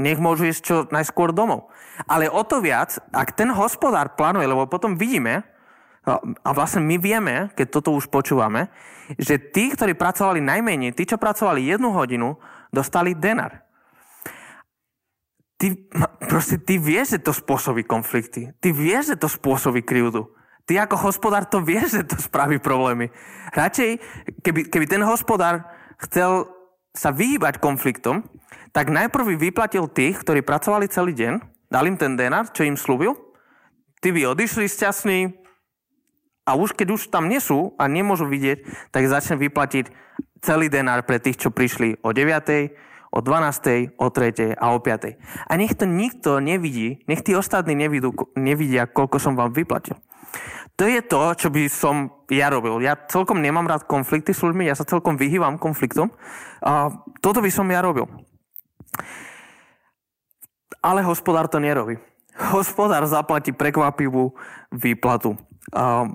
nech 0.02 0.18
môžu 0.18 0.50
ísť 0.50 0.62
čo 0.66 0.76
najskôr 0.90 1.32
domov. 1.32 1.70
Ale 2.10 2.28
o 2.28 2.42
to 2.42 2.60
viac, 2.60 2.98
ak 3.14 3.38
ten 3.38 3.54
hospodár 3.54 4.18
plánuje, 4.18 4.50
lebo 4.50 4.66
potom 4.66 4.98
vidíme, 4.98 5.46
a 6.42 6.50
vlastne 6.58 6.82
my 6.82 6.98
vieme, 6.98 7.54
keď 7.54 7.78
toto 7.78 7.94
už 7.94 8.10
počúvame, 8.10 8.74
že 9.22 9.38
tí, 9.38 9.70
ktorí 9.70 9.94
pracovali 9.94 10.42
najmenej, 10.42 10.98
tí, 10.98 11.06
čo 11.06 11.22
pracovali 11.22 11.62
jednu 11.62 11.94
hodinu, 11.94 12.42
dostali 12.74 13.14
denar. 13.14 13.62
Ty, 15.62 15.78
proste, 16.26 16.58
ty 16.58 16.82
vieš, 16.82 17.22
že 17.22 17.30
to 17.30 17.38
spôsobí 17.38 17.86
konflikty. 17.86 18.50
Ty 18.58 18.74
vieš, 18.74 19.14
že 19.14 19.22
to 19.22 19.30
spôsobí 19.30 19.86
krivdu. 19.86 20.26
Ty 20.66 20.90
ako 20.90 20.98
hospodár 21.06 21.46
to 21.46 21.62
vieš, 21.62 22.02
že 22.02 22.04
to 22.10 22.18
spraví 22.18 22.58
problémy. 22.58 23.14
Radšej, 23.54 24.02
keby, 24.42 24.74
keby 24.74 24.86
ten 24.90 25.06
hospodár 25.06 25.70
chcel 26.02 26.50
sa 26.92 27.10
vyhýbať 27.16 27.64
konfliktom, 27.64 28.28
tak 28.76 28.92
najprv 28.92 29.36
vyplatil 29.40 29.88
tých, 29.92 30.20
ktorí 30.24 30.44
pracovali 30.44 30.92
celý 30.92 31.16
deň, 31.16 31.34
dal 31.72 31.88
im 31.88 31.96
ten 31.96 32.16
denar, 32.20 32.52
čo 32.52 32.68
im 32.68 32.76
slúbil, 32.76 33.16
tí 34.04 34.12
by 34.12 34.36
odišli 34.36 34.68
šťastní, 34.68 35.42
a 36.42 36.58
už 36.58 36.74
keď 36.74 36.98
už 36.98 37.02
tam 37.14 37.30
nie 37.30 37.40
sú 37.40 37.78
a 37.78 37.86
nemôžu 37.86 38.26
vidieť, 38.26 38.92
tak 38.92 39.08
začne 39.08 39.38
vyplatiť 39.38 39.94
celý 40.42 40.68
denár 40.68 41.06
pre 41.06 41.22
tých, 41.22 41.38
čo 41.38 41.54
prišli 41.54 42.02
o 42.02 42.12
9., 42.12 43.14
o 43.14 43.20
12., 43.20 43.96
o 44.00 44.08
3. 44.10 44.58
a 44.58 44.66
o 44.74 44.80
5. 44.82 45.48
A 45.48 45.52
nech 45.56 45.78
to 45.78 45.86
nikto 45.86 46.42
nevidí, 46.42 47.06
nech 47.06 47.22
tí 47.22 47.38
ostatní 47.38 47.78
nevidú, 47.78 48.12
nevidia, 48.34 48.90
koľko 48.90 49.22
som 49.22 49.38
vám 49.38 49.54
vyplatil. 49.54 49.96
To 50.80 50.84
je 50.88 51.02
to, 51.06 51.22
čo 51.38 51.48
by 51.52 51.68
som 51.68 52.10
ja 52.32 52.48
robil. 52.50 52.82
Ja 52.82 52.96
celkom 52.96 53.44
nemám 53.44 53.68
rád 53.68 53.86
konflikty 53.86 54.32
s 54.32 54.42
ľuďmi, 54.42 54.66
ja 54.66 54.74
sa 54.74 54.88
celkom 54.88 55.20
vyhývam 55.20 55.62
konfliktom. 55.62 56.10
A 56.64 56.90
toto 57.22 57.44
by 57.44 57.52
som 57.54 57.70
ja 57.70 57.84
robil. 57.84 58.08
Ale 60.82 61.06
hospodár 61.06 61.46
to 61.46 61.62
nerobí. 61.62 62.00
Hospodár 62.56 63.06
zaplatí 63.06 63.54
prekvapivú 63.54 64.34
výplatu. 64.74 65.38
A 65.70 66.10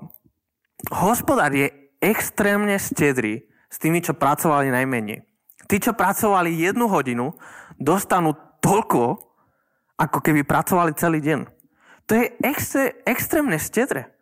hospodár 0.91 1.55
je 1.55 1.71
extrémne 2.03 2.75
stedrý 2.81 3.47
s 3.71 3.77
tými, 3.79 4.03
čo 4.03 4.19
pracovali 4.19 4.73
najmenej. 4.73 5.23
Tí, 5.71 5.77
čo 5.79 5.95
pracovali 5.95 6.51
jednu 6.55 6.91
hodinu, 6.91 7.35
dostanú 7.79 8.35
toľko, 8.63 9.21
ako 9.99 10.19
keby 10.23 10.43
pracovali 10.43 10.97
celý 10.99 11.23
deň. 11.23 11.41
To 12.07 12.13
je 12.15 12.25
extré, 12.43 12.99
extrémne 13.07 13.59
stedre. 13.59 14.16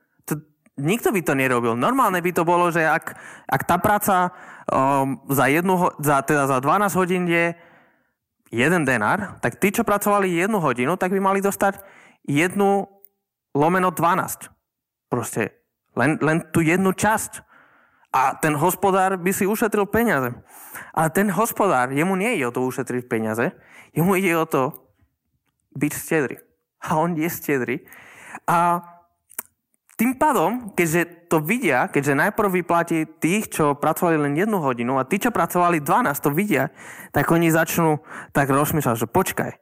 To, 0.74 0.82
nikto 0.82 1.14
by 1.14 1.20
to 1.22 1.34
nerobil. 1.38 1.78
Normálne 1.78 2.18
by 2.18 2.30
to 2.34 2.42
bolo, 2.42 2.70
že 2.70 2.82
ak, 2.82 3.14
ak 3.46 3.62
tá 3.62 3.78
práca 3.78 4.34
um, 4.66 5.22
za, 5.30 5.46
jednu, 5.46 5.90
za, 6.02 6.22
teda 6.26 6.50
za 6.50 6.58
12 6.58 6.98
hodín 6.98 7.24
je 7.30 7.54
jeden 8.50 8.82
denár, 8.82 9.38
tak 9.38 9.58
tí, 9.58 9.70
čo 9.70 9.86
pracovali 9.86 10.30
jednu 10.30 10.58
hodinu, 10.58 10.98
tak 10.98 11.14
by 11.14 11.20
mali 11.22 11.40
dostať 11.42 11.78
jednu 12.26 12.86
lomeno 13.54 13.90
12. 13.94 14.50
Proste 15.10 15.62
len, 15.94 16.18
len 16.18 16.42
tú 16.50 16.62
jednu 16.62 16.90
časť. 16.94 17.42
A 18.14 18.38
ten 18.38 18.54
hospodár 18.54 19.18
by 19.18 19.34
si 19.34 19.42
ušetril 19.42 19.90
peniaze. 19.90 20.30
Ale 20.94 21.10
ten 21.10 21.34
hospodár, 21.34 21.90
jemu 21.90 22.14
nie 22.14 22.38
ide 22.38 22.46
o 22.46 22.54
to 22.54 22.62
ušetriť 22.62 23.10
peniaze, 23.10 23.50
jemu 23.90 24.14
ide 24.22 24.38
o 24.38 24.46
to 24.46 24.62
byť 25.74 25.92
stedrý. 25.94 26.38
A 26.78 26.94
on 26.94 27.18
je 27.18 27.26
stedrý. 27.26 27.82
A 28.46 28.78
tým 29.94 30.18
pádom, 30.18 30.74
keďže 30.74 31.30
to 31.30 31.38
vidia, 31.38 31.86
keďže 31.86 32.18
najprv 32.18 32.62
vyplatí 32.62 33.06
tých, 33.22 33.50
čo 33.54 33.78
pracovali 33.78 34.18
len 34.18 34.34
jednu 34.34 34.58
hodinu 34.58 34.98
a 34.98 35.06
tí, 35.06 35.22
čo 35.22 35.30
pracovali 35.30 35.78
12, 35.78 36.10
to 36.18 36.30
vidia, 36.34 36.74
tak 37.14 37.30
oni 37.30 37.50
začnú 37.50 38.02
tak 38.34 38.50
rozmýšľať, 38.50 38.96
že 38.98 39.06
počkaj, 39.06 39.52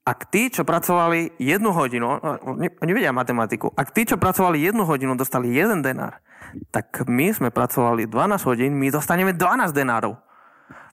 ak 0.00 0.32
tí, 0.32 0.48
čo 0.48 0.64
pracovali 0.64 1.36
jednu 1.36 1.76
hodinu, 1.76 2.18
no, 2.18 2.56
nevedia 2.80 3.12
matematiku, 3.12 3.68
ak 3.76 3.92
tí, 3.92 4.08
čo 4.08 4.16
pracovali 4.16 4.56
jednu 4.56 4.88
hodinu, 4.88 5.12
dostali 5.12 5.52
jeden 5.52 5.84
denár, 5.84 6.24
tak 6.72 7.04
my 7.04 7.28
sme 7.30 7.48
pracovali 7.52 8.08
12 8.08 8.48
hodín, 8.48 8.72
my 8.80 8.88
dostaneme 8.88 9.36
12 9.36 9.76
denárov. 9.76 10.16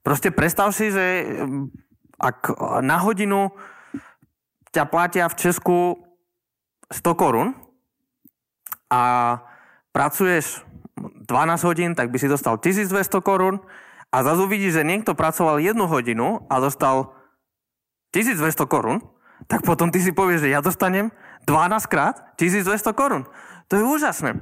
Proste 0.04 0.30
predstav 0.30 0.76
si, 0.76 0.92
že 0.92 1.24
mm, 1.24 1.72
ak 2.20 2.52
na 2.84 3.00
hodinu 3.00 3.52
ťa 4.76 4.84
platia 4.92 5.26
v 5.32 5.40
Česku 5.40 5.78
100 6.92 7.16
korún 7.16 7.56
a 8.88 9.02
pracuješ 9.92 10.64
12 10.98 11.68
hodín, 11.68 11.92
tak 11.94 12.10
by 12.10 12.18
si 12.18 12.32
dostal 12.32 12.58
1200 12.58 12.94
korún 13.22 13.62
a 14.10 14.24
zase 14.24 14.40
uvidíš, 14.42 14.82
že 14.82 14.88
niekto 14.88 15.14
pracoval 15.14 15.60
jednu 15.60 15.86
hodinu 15.86 16.48
a 16.48 16.58
dostal 16.64 17.14
1200 18.16 18.66
korún, 18.66 19.04
tak 19.46 19.62
potom 19.62 19.94
ty 19.94 20.02
si 20.02 20.16
povieš, 20.16 20.48
že 20.48 20.54
ja 20.56 20.64
dostanem 20.64 21.14
12 21.46 21.92
krát 21.92 22.34
1200 22.40 22.96
korún. 22.98 23.28
To 23.68 23.74
je 23.76 23.84
úžasné. 23.84 24.40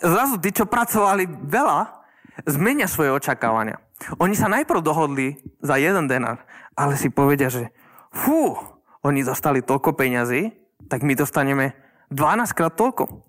Zrazu 0.00 0.36
tí, 0.38 0.52
čo 0.52 0.68
pracovali 0.68 1.24
veľa, 1.48 2.04
zmenia 2.44 2.86
svoje 2.86 3.10
očakávania. 3.16 3.80
Oni 4.20 4.36
sa 4.36 4.50
najprv 4.52 4.84
dohodli 4.84 5.40
za 5.64 5.80
jeden 5.80 6.04
denár, 6.10 6.44
ale 6.76 7.00
si 7.00 7.08
povedia, 7.08 7.48
že 7.48 7.72
fú, 8.12 8.58
oni 9.04 9.24
dostali 9.24 9.64
toľko 9.64 9.96
peňazí, 9.96 10.52
tak 10.88 11.00
my 11.00 11.16
dostaneme 11.16 11.72
12 12.12 12.56
krát 12.56 12.74
toľko. 12.74 13.24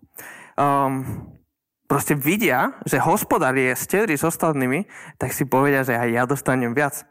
Um, 0.55 1.36
proste 1.86 2.17
vidia, 2.17 2.75
že 2.88 2.98
hospodár 2.98 3.53
je 3.53 3.75
stedrý 3.77 4.17
s 4.17 4.25
ostatnými, 4.25 4.89
tak 5.20 5.32
si 5.32 5.46
povedia, 5.46 5.86
že 5.86 5.96
aj 5.96 6.10
ja 6.10 6.24
dostanem 6.25 6.74
viac. 6.74 7.05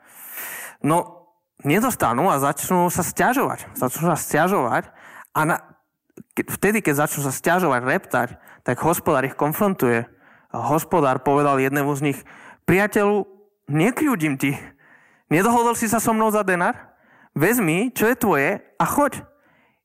No, 0.84 1.28
nedostanú 1.62 2.28
a 2.28 2.42
začnú 2.42 2.90
sa 2.90 3.00
stiažovať. 3.00 3.72
Začnú 3.78 4.12
sa 4.12 4.18
stiažovať 4.18 4.90
a 5.34 5.40
na, 5.46 5.56
vtedy, 6.34 6.82
keď 6.82 7.06
začnú 7.06 7.24
sa 7.24 7.32
stiažovať, 7.34 7.80
reptať, 7.82 8.28
tak 8.62 8.82
hospodár 8.82 9.24
ich 9.26 9.38
konfrontuje. 9.38 10.06
A 10.54 10.56
hospodár 10.70 11.26
povedal 11.26 11.58
jednému 11.58 11.90
z 11.98 12.12
nich, 12.12 12.18
priateľu, 12.62 13.26
nekriúdim 13.66 14.38
ti. 14.38 14.54
Nedohodol 15.26 15.74
si 15.74 15.90
sa 15.90 15.98
so 15.98 16.14
mnou 16.14 16.30
za 16.30 16.46
denár? 16.46 16.94
Vezmi, 17.34 17.90
čo 17.90 18.06
je 18.06 18.14
tvoje 18.14 18.50
a 18.78 18.84
choď. 18.86 19.26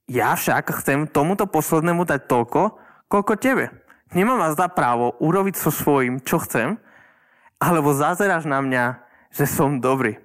Ja 0.09 0.33
však 0.33 0.73
chcem 0.81 1.05
tomuto 1.05 1.45
poslednému 1.45 2.01
dať 2.03 2.25
toľko, 2.25 2.61
koľko 3.05 3.33
tebe. 3.37 3.69
Nemám 4.17 4.41
vás 4.41 4.57
za 4.57 4.65
právo 4.65 5.13
urobiť 5.21 5.53
so 5.53 5.69
svojím, 5.69 6.17
čo 6.25 6.41
chcem, 6.41 6.81
alebo 7.61 7.93
zazeráš 7.93 8.49
na 8.49 8.57
mňa, 8.57 8.83
že 9.29 9.45
som 9.45 9.77
dobrý 9.77 10.17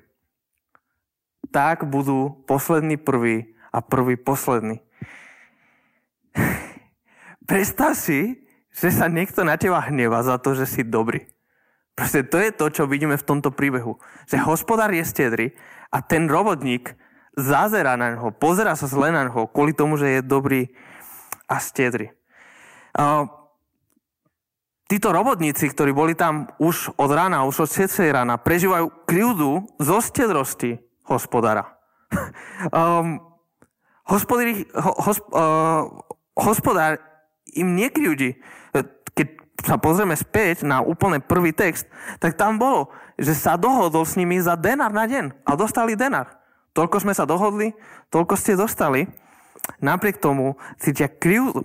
tak 1.54 1.86
budú 1.86 2.34
poslední 2.50 2.98
prví 2.98 3.54
a 3.70 3.78
prvý 3.78 4.18
poslední. 4.18 4.82
Predstav 7.48 7.94
si, 7.94 8.42
že 8.74 8.90
sa 8.90 9.06
niekto 9.06 9.46
na 9.46 9.54
teba 9.54 9.78
hneva 9.86 10.18
za 10.26 10.34
to, 10.42 10.58
že 10.58 10.66
si 10.66 10.82
dobrý. 10.82 11.30
Proste 11.94 12.26
to 12.26 12.42
je 12.42 12.50
to, 12.50 12.66
čo 12.74 12.90
vidíme 12.90 13.14
v 13.14 13.22
tomto 13.22 13.54
príbehu. 13.54 14.02
Že 14.26 14.42
hospodár 14.42 14.90
je 14.90 15.06
stedrý 15.06 15.46
a 15.94 16.02
ten 16.02 16.26
robotník 16.26 16.98
zazera 17.34 17.98
na 17.98 18.14
neho, 18.14 18.30
pozera 18.30 18.78
sa 18.78 18.86
zle 18.86 19.10
na 19.10 19.26
neho 19.26 19.50
kvôli 19.50 19.74
tomu, 19.74 19.98
že 19.98 20.18
je 20.18 20.20
dobrý 20.22 20.70
a 21.50 21.58
stedrý. 21.58 22.14
Uh, 22.94 23.26
títo 24.86 25.10
robotníci, 25.10 25.66
ktorí 25.66 25.90
boli 25.90 26.14
tam 26.14 26.46
už 26.62 26.94
od 26.94 27.10
rána, 27.10 27.42
už 27.42 27.66
od 27.66 27.70
7 27.70 28.14
rána, 28.14 28.38
prežívajú 28.38 28.86
krivdu 29.04 29.66
zo 29.82 29.98
stedrosti 29.98 30.78
hospodára. 31.04 31.74
um, 32.70 33.18
hospodár, 34.06 34.46
ho, 34.78 34.92
hos, 35.02 35.18
uh, 35.34 35.90
hospodár 36.38 37.02
im 37.54 37.74
nekriúdi. 37.74 38.38
Keď 39.14 39.28
sa 39.62 39.78
pozrieme 39.78 40.18
späť 40.18 40.66
na 40.66 40.82
úplne 40.82 41.22
prvý 41.22 41.54
text, 41.54 41.87
tak 42.18 42.35
tam 42.35 42.59
bolo, 42.59 42.90
že 43.14 43.35
sa 43.35 43.54
dohodol 43.54 44.02
s 44.02 44.18
nimi 44.18 44.42
za 44.42 44.59
denár 44.59 44.90
na 44.90 45.06
deň 45.06 45.46
a 45.46 45.50
dostali 45.54 45.94
denár. 45.94 46.43
Toľko 46.74 46.96
sme 47.06 47.14
sa 47.14 47.22
dohodli, 47.22 47.70
toľko 48.10 48.34
ste 48.34 48.58
dostali. 48.58 49.06
Napriek 49.80 50.18
tomu 50.18 50.58
cítia 50.76 51.06
krivdu, 51.08 51.64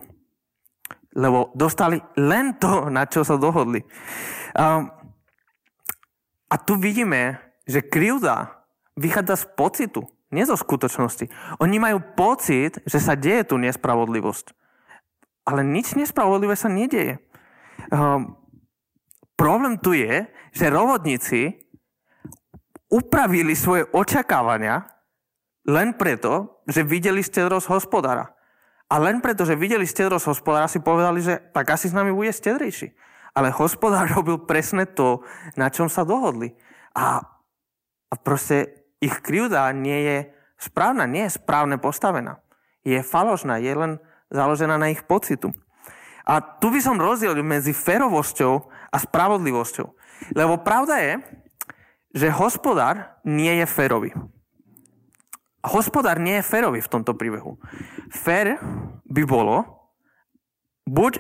lebo 1.18 1.50
dostali 1.58 2.00
len 2.16 2.56
to, 2.62 2.88
na 2.94 3.10
čo 3.10 3.26
sa 3.26 3.36
dohodli. 3.36 3.82
Um, 4.54 4.88
a 6.50 6.56
tu 6.62 6.78
vidíme, 6.78 7.42
že 7.66 7.86
krivda 7.86 8.66
vychádza 8.98 9.36
z 9.42 9.46
pocitu, 9.58 10.02
nie 10.30 10.46
zo 10.46 10.54
skutočnosti. 10.54 11.30
Oni 11.58 11.82
majú 11.82 12.02
pocit, 12.14 12.78
že 12.86 13.02
sa 13.02 13.18
deje 13.18 13.50
tu 13.50 13.58
nespravodlivosť. 13.58 14.54
Ale 15.50 15.66
nič 15.66 15.98
nespravodlivé 15.98 16.54
sa 16.54 16.70
nedieje. 16.70 17.18
Um, 17.90 18.38
problém 19.34 19.82
tu 19.82 19.98
je, 19.98 20.30
že 20.54 20.70
robotníci 20.70 21.66
upravili 22.90 23.54
svoje 23.58 23.86
očakávania 23.94 24.99
len 25.68 25.98
preto, 25.98 26.64
že 26.70 26.88
videli 26.88 27.20
stedrosť 27.20 27.68
hospodára. 27.68 28.32
A 28.90 28.98
len 28.98 29.22
preto, 29.22 29.46
že 29.46 29.60
videli 29.60 29.86
stedrosť 29.86 30.32
hospodára, 30.32 30.72
si 30.72 30.82
povedali, 30.82 31.22
že 31.22 31.38
tak 31.54 31.70
asi 31.70 31.92
s 31.92 31.98
nami 31.98 32.10
bude 32.10 32.34
stedrejší. 32.34 32.96
Ale 33.38 33.54
hospodár 33.54 34.10
robil 34.18 34.42
presne 34.42 34.88
to, 34.88 35.22
na 35.60 35.70
čom 35.70 35.92
sa 35.92 36.08
dohodli. 36.08 36.56
A, 36.98 37.22
a 38.10 38.14
proste 38.18 38.88
ich 38.98 39.14
krivda 39.22 39.70
nie 39.76 40.00
je 40.04 40.18
správna, 40.58 41.06
nie 41.06 41.28
je 41.30 41.38
správne 41.38 41.78
postavená. 41.78 42.42
Je 42.82 43.00
falošná, 43.04 43.62
je 43.62 43.74
len 43.76 43.92
založená 44.34 44.80
na 44.80 44.90
ich 44.90 45.06
pocitu. 45.06 45.54
A 46.26 46.42
tu 46.42 46.70
by 46.70 46.80
som 46.82 47.02
rozdielil 47.02 47.42
medzi 47.42 47.74
ferovosťou 47.74 48.54
a 48.94 48.98
spravodlivosťou. 49.02 49.88
Lebo 50.38 50.62
pravda 50.62 51.02
je, 51.02 51.14
že 52.14 52.34
hospodár 52.34 53.22
nie 53.26 53.62
je 53.62 53.66
férový. 53.66 54.12
Hospodár 55.60 56.20
nie 56.20 56.40
je 56.40 56.48
férový 56.48 56.80
v 56.80 56.92
tomto 56.92 57.14
príbehu. 57.20 57.60
Fér 58.12 58.60
by 59.04 59.24
bolo, 59.28 59.66
buď 60.88 61.20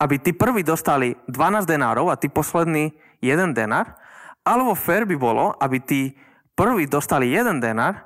aby 0.00 0.20
tí 0.20 0.34
prví 0.34 0.66
dostali 0.66 1.14
12 1.30 1.64
denárov 1.64 2.10
a 2.10 2.18
tí 2.18 2.28
poslední 2.28 2.92
1 3.22 3.56
denár, 3.56 3.96
alebo 4.44 4.76
fér 4.76 5.08
by 5.08 5.16
bolo, 5.16 5.56
aby 5.56 5.80
tí 5.80 6.12
prví 6.52 6.84
dostali 6.84 7.32
jeden 7.32 7.62
denár 7.62 8.04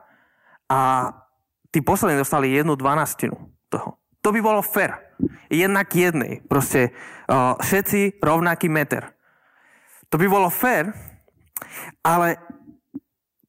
a 0.71 1.11
tí 1.73 1.81
poslední 1.83 2.23
dostali 2.23 2.55
jednu 2.55 2.77
dvanastinu 2.77 3.35
toho. 3.69 3.99
To 4.23 4.29
by 4.31 4.41
bolo 4.41 4.63
fair. 4.63 4.95
Jednak 5.51 5.91
jednej. 5.95 6.45
Proste 6.47 6.93
uh, 6.93 7.57
všetci 7.59 8.23
rovnaký 8.23 8.69
meter. 8.69 9.11
To 10.09 10.17
by 10.21 10.27
bolo 10.29 10.49
fair, 10.53 10.93
ale 12.05 12.39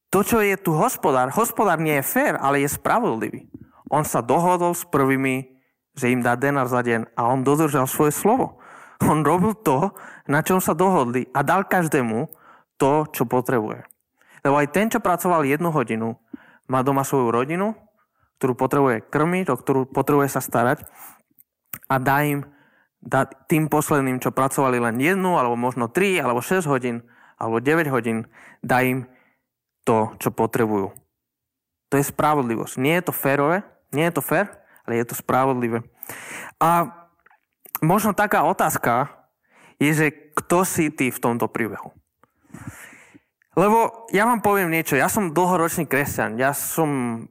to, 0.10 0.26
čo 0.26 0.41
je 0.41 0.58
tu 0.58 0.74
hospodár, 0.74 1.30
hospodár 1.34 1.78
nie 1.78 1.98
je 2.02 2.06
fair, 2.06 2.36
ale 2.38 2.65
je 2.65 2.69
spravodlivý. 2.69 3.50
On 3.89 4.06
sa 4.06 4.22
dohodol 4.22 4.74
s 4.78 4.86
prvými, 4.86 5.50
že 5.98 6.13
im 6.13 6.22
dá 6.22 6.38
denár 6.38 6.69
za 6.69 6.86
deň 6.86 7.13
a 7.17 7.22
on 7.30 7.45
dodržal 7.45 7.89
svoje 7.89 8.13
slovo. 8.13 8.62
On 9.06 9.24
robil 9.24 9.56
to, 9.56 9.95
na 10.28 10.43
čom 10.43 10.60
sa 10.60 10.76
dohodli 10.76 11.30
a 11.34 11.41
dal 11.41 11.65
každému 11.65 12.28
to, 12.76 13.08
čo 13.10 13.24
potrebuje. 13.26 13.88
Lebo 14.43 14.56
aj 14.60 14.72
ten, 14.72 14.88
čo 14.91 15.04
pracoval 15.04 15.48
jednu 15.48 15.72
hodinu, 15.72 16.15
má 16.69 16.84
doma 16.86 17.08
svoju 17.08 17.34
rodinu, 17.34 17.76
ktorú 18.39 18.54
potrebuje 18.56 19.08
krmiť, 19.08 19.45
o 19.52 19.60
ktorú 19.60 19.82
potrebuje 19.89 20.32
sa 20.32 20.41
starať 20.43 20.86
a 21.89 21.95
dá 21.98 22.24
im 22.24 22.48
dá 23.00 23.24
tým 23.26 23.72
posledným, 23.72 24.19
čo 24.19 24.36
pracovali 24.36 24.80
len 24.80 25.00
jednu, 25.00 25.39
alebo 25.39 25.56
možno 25.56 25.88
3, 25.88 26.19
alebo 26.19 26.43
6 26.43 26.67
hodín, 26.67 27.08
alebo 27.39 27.63
9 27.63 27.88
hodín, 27.88 28.28
dá 28.60 28.84
im 28.84 29.08
to, 29.89 30.13
čo 30.21 30.30
potrebujú. 30.30 30.93
To 31.89 31.97
je 31.97 32.06
spravodlivosť. 32.06 32.78
Nie 32.78 33.02
je 33.02 33.10
to 33.10 33.13
férové, 33.17 33.65
nie 33.89 34.06
je 34.06 34.13
to 34.13 34.21
fér, 34.21 34.54
ale 34.86 35.02
je 35.02 35.10
to 35.10 35.17
spravodlivé. 35.17 35.82
A 36.62 36.93
možno 37.82 38.13
taká 38.13 38.45
otázka 38.45 39.10
je, 39.82 39.89
že 39.89 40.08
kto 40.38 40.62
si 40.62 40.93
ty 40.93 41.10
v 41.10 41.17
tomto 41.17 41.49
príbehu? 41.49 41.89
Lebo 43.58 44.06
ja 44.13 44.30
vám 44.30 44.45
poviem 44.45 44.69
niečo, 44.69 44.93
ja 44.93 45.10
som 45.10 45.34
dlhoročný 45.34 45.89
kresťan, 45.89 46.38
ja 46.38 46.54
som, 46.54 47.25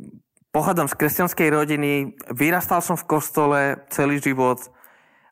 pochádzam 0.50 0.90
z 0.90 0.98
kresťanskej 0.98 1.48
rodiny, 1.54 1.90
vyrastal 2.34 2.82
som 2.82 2.98
v 2.98 3.06
kostole 3.06 3.60
celý 3.94 4.18
život 4.18 4.58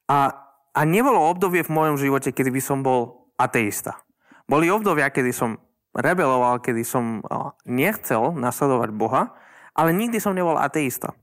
a, 0.06 0.30
a 0.70 0.80
nebolo 0.86 1.18
obdobie 1.26 1.66
v 1.66 1.74
mojom 1.74 1.96
živote, 1.98 2.30
kedy 2.30 2.54
by 2.54 2.62
som 2.62 2.86
bol 2.86 3.26
ateista. 3.34 3.98
Boli 4.46 4.70
obdobia, 4.70 5.10
kedy 5.10 5.34
som 5.34 5.58
rebeloval, 5.96 6.60
kedy 6.60 6.84
som 6.84 7.24
nechcel 7.64 8.36
nasledovať 8.36 8.90
Boha, 8.92 9.32
ale 9.72 9.96
nikdy 9.96 10.20
som 10.20 10.36
nebol 10.36 10.60
ateista. 10.60 11.16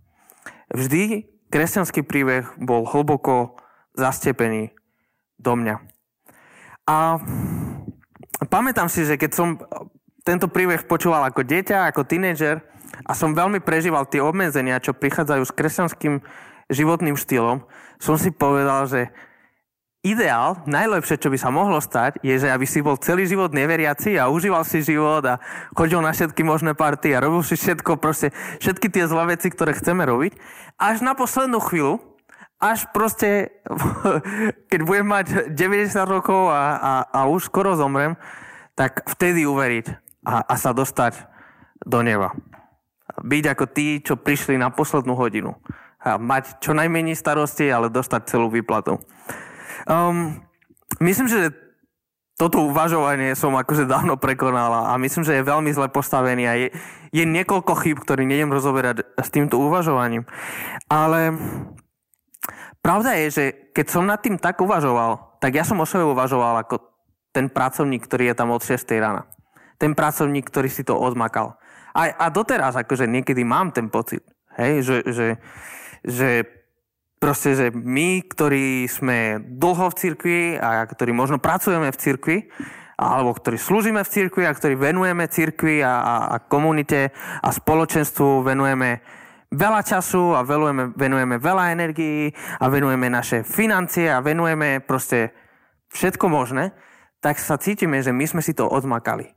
Vždy 0.74 1.30
kresťanský 1.54 2.02
príbeh 2.02 2.58
bol 2.58 2.90
hlboko 2.90 3.62
zastepený 3.94 4.74
do 5.38 5.54
mňa. 5.54 5.76
A 6.90 7.22
pamätám 8.50 8.90
si, 8.90 9.06
že 9.06 9.22
keď 9.22 9.32
som 9.32 9.62
tento 10.26 10.50
príbeh 10.50 10.90
počúval 10.90 11.30
ako 11.30 11.46
dieťa, 11.46 11.94
ako 11.94 12.08
tínedžer 12.10 12.66
a 13.06 13.12
som 13.14 13.38
veľmi 13.38 13.62
prežíval 13.62 14.10
tie 14.10 14.24
obmedzenia, 14.24 14.82
čo 14.82 14.98
prichádzajú 14.98 15.44
s 15.46 15.56
kresťanským 15.56 16.24
životným 16.72 17.20
štýlom, 17.20 17.64
som 18.02 18.16
si 18.18 18.34
povedal, 18.34 18.88
že 18.90 19.02
ideál, 20.04 20.60
najlepšie, 20.68 21.16
čo 21.16 21.32
by 21.32 21.40
sa 21.40 21.48
mohlo 21.48 21.80
stať, 21.80 22.20
je, 22.20 22.36
že 22.36 22.52
aby 22.52 22.68
si 22.68 22.84
bol 22.84 23.00
celý 23.00 23.24
život 23.24 23.56
neveriaci 23.56 24.20
a 24.20 24.28
užíval 24.28 24.68
si 24.68 24.84
život 24.84 25.24
a 25.24 25.40
chodil 25.72 26.04
na 26.04 26.12
všetky 26.12 26.44
možné 26.44 26.76
party 26.76 27.16
a 27.16 27.24
robil 27.24 27.40
si 27.40 27.56
všetko, 27.56 28.04
proste 28.04 28.36
všetky 28.60 28.92
tie 28.92 29.08
zlé 29.08 29.40
veci, 29.40 29.48
ktoré 29.48 29.72
chceme 29.72 30.04
robiť. 30.04 30.36
Až 30.76 31.08
na 31.08 31.16
poslednú 31.16 31.64
chvíľu, 31.64 32.04
až 32.60 32.84
proste, 32.92 33.56
keď 34.72 34.80
budem 34.84 35.08
mať 35.08 35.28
90 35.56 35.96
rokov 36.04 36.52
a, 36.52 36.64
a, 36.76 36.94
a 37.08 37.20
už 37.32 37.48
skoro 37.48 37.80
zomrem, 37.80 38.20
tak 38.76 39.08
vtedy 39.08 39.48
uveriť 39.48 39.88
a, 40.28 40.44
a 40.52 40.54
sa 40.60 40.76
dostať 40.76 41.16
do 41.88 42.04
neba. 42.04 42.36
Byť 43.24 43.44
ako 43.56 43.66
tí, 43.72 44.04
čo 44.04 44.20
prišli 44.20 44.60
na 44.60 44.68
poslednú 44.68 45.16
hodinu. 45.16 45.56
A 46.04 46.20
mať 46.20 46.60
čo 46.60 46.76
najmenej 46.76 47.16
starosti, 47.16 47.72
ale 47.72 47.88
dostať 47.88 48.36
celú 48.36 48.52
výplatu. 48.52 49.00
Um, 49.90 50.42
myslím, 51.00 51.28
že 51.28 51.52
toto 52.34 52.66
uvažovanie 52.66 53.38
som 53.38 53.54
akože 53.54 53.86
dávno 53.86 54.18
prekonala 54.18 54.90
a 54.90 54.98
myslím, 54.98 55.22
že 55.22 55.38
je 55.38 55.46
veľmi 55.46 55.70
zle 55.70 55.88
postavený 55.94 56.44
a 56.50 56.54
je, 56.58 56.68
je 57.14 57.24
niekoľko 57.24 57.74
chyb, 57.78 57.98
ktorý 58.02 58.26
nejdem 58.26 58.50
rozoberať 58.50 59.06
s 59.22 59.30
týmto 59.30 59.62
uvažovaním. 59.62 60.26
Ale 60.90 61.38
pravda 62.82 63.16
je, 63.22 63.28
že 63.30 63.44
keď 63.72 63.86
som 63.86 64.10
nad 64.10 64.18
tým 64.18 64.42
tak 64.42 64.58
uvažoval, 64.60 65.38
tak 65.38 65.54
ja 65.54 65.62
som 65.62 65.78
o 65.78 65.86
sebe 65.86 66.10
uvažoval 66.10 66.66
ako 66.66 66.82
ten 67.34 67.50
pracovník, 67.50 68.06
ktorý 68.06 68.34
je 68.34 68.36
tam 68.38 68.50
od 68.50 68.62
6 68.62 68.82
rána. 68.98 69.30
Ten 69.78 69.94
pracovník, 69.94 70.50
ktorý 70.50 70.70
si 70.70 70.82
to 70.82 70.98
odmakal. 70.98 71.58
A, 71.94 72.10
a 72.18 72.26
doteraz 72.34 72.74
akože 72.74 73.06
niekedy 73.06 73.46
mám 73.46 73.70
ten 73.70 73.94
pocit, 73.94 74.26
hej, 74.58 74.82
že, 74.82 74.98
že, 75.06 75.28
že 76.02 76.30
Proste, 77.24 77.56
že 77.56 77.68
my, 77.72 78.20
ktorí 78.28 78.84
sme 78.92 79.40
dlho 79.40 79.88
v 79.88 79.96
cirkvi 79.96 80.40
a 80.60 80.84
ktorí 80.84 81.16
možno 81.16 81.40
pracujeme 81.40 81.88
v 81.88 81.96
cirkvi, 81.96 82.38
alebo 83.00 83.32
ktorí 83.32 83.56
slúžime 83.56 84.04
v 84.04 84.12
cirkvi 84.12 84.44
a 84.44 84.52
ktorí 84.52 84.76
venujeme 84.76 85.32
cirkvi 85.32 85.80
a, 85.80 86.04
a, 86.04 86.16
a 86.36 86.38
komunite 86.44 87.16
a 87.40 87.48
spoločenstvu 87.48 88.44
venujeme 88.44 89.00
veľa 89.56 89.82
času 89.88 90.36
a 90.36 90.44
venujeme, 90.44 90.92
venujeme 91.00 91.40
veľa 91.40 91.72
energií 91.72 92.28
a 92.60 92.68
venujeme 92.68 93.08
naše 93.08 93.48
financie 93.48 94.12
a 94.12 94.20
venujeme 94.20 94.84
proste 94.84 95.32
všetko 95.96 96.28
možné, 96.28 96.76
tak 97.24 97.40
sa 97.40 97.56
cítime, 97.56 98.04
že 98.04 98.12
my 98.12 98.28
sme 98.28 98.44
si 98.44 98.52
to 98.52 98.68
odmakali. 98.68 99.32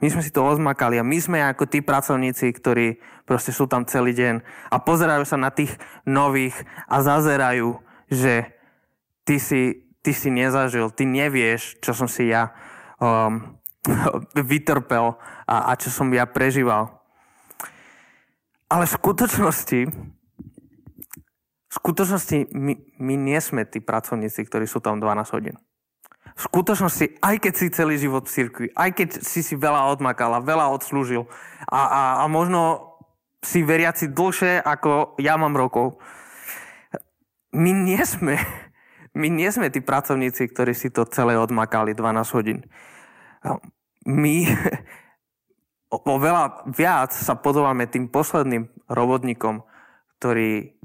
My 0.00 0.08
sme 0.08 0.24
si 0.24 0.32
to 0.32 0.40
odmakali 0.40 0.96
a 0.96 1.04
my 1.04 1.18
sme 1.20 1.44
ako 1.44 1.68
tí 1.68 1.84
pracovníci, 1.84 2.48
ktorí 2.56 2.96
proste 3.28 3.52
sú 3.52 3.68
tam 3.68 3.84
celý 3.84 4.16
deň 4.16 4.40
a 4.72 4.76
pozerajú 4.80 5.28
sa 5.28 5.36
na 5.36 5.52
tých 5.52 5.76
nových 6.08 6.56
a 6.88 7.04
zazerajú, 7.04 7.76
že 8.08 8.48
ty 9.28 9.36
si, 9.36 9.84
ty 10.00 10.16
si 10.16 10.32
nezažil, 10.32 10.88
ty 10.96 11.04
nevieš, 11.04 11.76
čo 11.84 11.92
som 11.92 12.08
si 12.08 12.32
ja 12.32 12.56
um, 12.96 13.60
vytrpel 14.50 15.20
a, 15.44 15.56
a 15.68 15.72
čo 15.76 15.92
som 15.92 16.08
ja 16.16 16.24
prežíval. 16.24 16.96
Ale 18.72 18.88
v 18.88 18.96
skutočnosti, 18.96 19.80
v 21.70 21.74
skutočnosti 21.76 22.56
my, 22.56 22.72
my 22.96 23.14
nie 23.20 23.40
sme 23.44 23.68
tí 23.68 23.84
pracovníci, 23.84 24.48
ktorí 24.48 24.64
sú 24.64 24.80
tam 24.80 24.96
12 24.96 25.36
hodín 25.36 25.60
v 26.36 26.40
skutočnosti, 26.40 27.20
aj 27.20 27.36
keď 27.42 27.52
si 27.56 27.66
celý 27.74 27.96
život 27.98 28.26
v 28.26 28.34
cirkvi, 28.34 28.66
aj 28.74 28.90
keď 28.96 29.08
si 29.22 29.40
si 29.42 29.54
veľa 29.58 29.90
odmakal 29.92 30.34
a 30.36 30.44
veľa 30.44 30.70
odslúžil 30.72 31.26
a, 31.68 31.80
a, 31.80 32.02
a 32.22 32.24
možno 32.30 32.90
si 33.40 33.64
veriaci 33.64 34.12
dlhšie, 34.12 34.60
ako 34.60 35.16
ja 35.16 35.40
mám 35.40 35.56
rokov, 35.56 35.96
my 37.56 37.72
nie 37.72 38.00
sme, 38.04 38.36
my 39.16 39.26
nie 39.26 39.48
sme 39.50 39.72
tí 39.72 39.82
pracovníci, 39.82 40.52
ktorí 40.52 40.72
si 40.76 40.92
to 40.92 41.08
celé 41.08 41.34
odmakali 41.34 41.96
12 41.96 42.36
hodín. 42.36 42.62
My 44.06 44.46
oveľa 45.90 46.70
viac 46.70 47.10
sa 47.10 47.34
podobáme 47.34 47.90
tým 47.90 48.06
posledným 48.06 48.70
robotníkom, 48.86 49.66
ktorí 50.20 50.78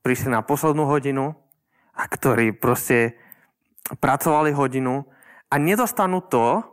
prišli 0.00 0.32
na 0.32 0.40
poslednú 0.40 0.86
hodinu 0.88 1.34
a 1.92 2.02
ktorí 2.06 2.56
proste 2.56 3.18
pracovali 3.94 4.50
hodinu 4.50 5.06
a 5.46 5.54
nedostanú 5.62 6.18
to, 6.26 6.66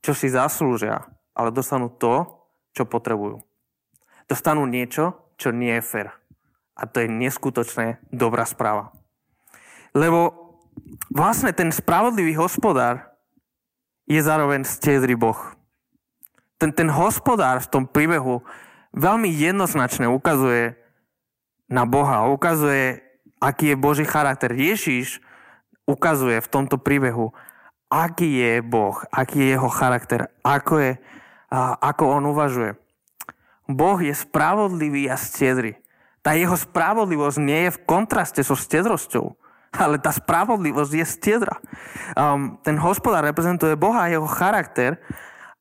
čo 0.00 0.16
si 0.16 0.32
zaslúžia, 0.32 1.04
ale 1.36 1.52
dostanú 1.52 1.92
to, 1.92 2.24
čo 2.72 2.88
potrebujú. 2.88 3.44
Dostanú 4.24 4.64
niečo, 4.64 5.34
čo 5.36 5.52
nie 5.52 5.76
je 5.76 5.84
fér. 5.84 6.08
A 6.72 6.88
to 6.88 7.04
je 7.04 7.08
neskutočné 7.12 8.00
dobrá 8.08 8.48
správa. 8.48 8.96
Lebo 9.92 10.32
vlastne 11.12 11.52
ten 11.52 11.68
spravodlivý 11.68 12.32
hospodár 12.40 13.12
je 14.08 14.18
zároveň 14.18 14.64
stiedrý 14.64 15.14
Boh. 15.14 15.36
Ten, 16.56 16.72
ten 16.72 16.88
hospodár 16.88 17.60
v 17.60 17.70
tom 17.70 17.84
príbehu 17.84 18.40
veľmi 18.96 19.28
jednoznačne 19.28 20.08
ukazuje 20.08 20.78
na 21.68 21.84
Boha, 21.84 22.28
ukazuje, 22.28 23.04
aký 23.40 23.74
je 23.74 23.76
Boží 23.76 24.04
charakter. 24.08 24.52
Ježíš 24.52 25.20
ukazuje 25.86 26.38
v 26.38 26.50
tomto 26.50 26.78
príbehu, 26.78 27.34
aký 27.92 28.28
je 28.40 28.52
Boh, 28.64 28.96
aký 29.12 29.42
je 29.42 29.48
jeho 29.58 29.68
charakter, 29.68 30.32
ako, 30.40 30.74
je, 30.80 30.92
ako 31.82 32.04
on 32.08 32.24
uvažuje. 32.30 32.72
Boh 33.68 33.98
je 34.00 34.14
spravodlivý 34.16 35.12
a 35.12 35.16
stiedry. 35.20 35.76
Tá 36.22 36.38
jeho 36.38 36.54
spravodlivosť 36.54 37.38
nie 37.42 37.66
je 37.68 37.74
v 37.74 37.82
kontraste 37.82 38.40
so 38.46 38.54
stiedrosťou, 38.54 39.34
ale 39.74 39.98
tá 39.98 40.14
spravodlivosť 40.14 40.92
je 40.94 41.06
stiedra. 41.06 41.58
Um, 42.14 42.62
ten 42.62 42.78
hospodár 42.78 43.26
reprezentuje 43.26 43.74
Boha 43.74 44.06
a 44.06 44.12
jeho 44.12 44.28
charakter 44.30 45.02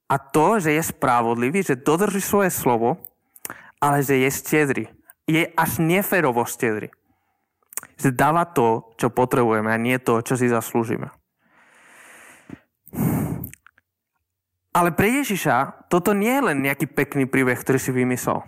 a 0.05 0.19
to, 0.21 0.61
že 0.61 0.75
je 0.75 0.83
spravodlivý, 0.91 1.65
že 1.65 1.79
dodrží 1.79 2.21
svoje 2.21 2.53
slovo, 2.53 3.01
ale 3.81 4.05
že 4.05 4.21
je 4.21 4.29
stiedry. 4.29 4.85
Je 5.25 5.49
až 5.55 5.81
neférovo 5.81 6.45
stiedry 6.45 6.93
že 8.01 8.17
dáva 8.17 8.49
to, 8.49 8.97
čo 8.97 9.13
potrebujeme 9.13 9.69
a 9.69 9.77
nie 9.77 10.01
to, 10.01 10.25
čo 10.25 10.33
si 10.33 10.49
zaslúžime. 10.49 11.13
Ale 14.71 14.95
pre 14.95 15.21
Ježiša 15.21 15.87
toto 15.91 16.15
nie 16.15 16.31
je 16.31 16.43
len 16.47 16.57
nejaký 16.63 16.89
pekný 16.89 17.27
príbeh, 17.27 17.59
ktorý 17.59 17.77
si 17.77 17.91
vymyslel. 17.91 18.41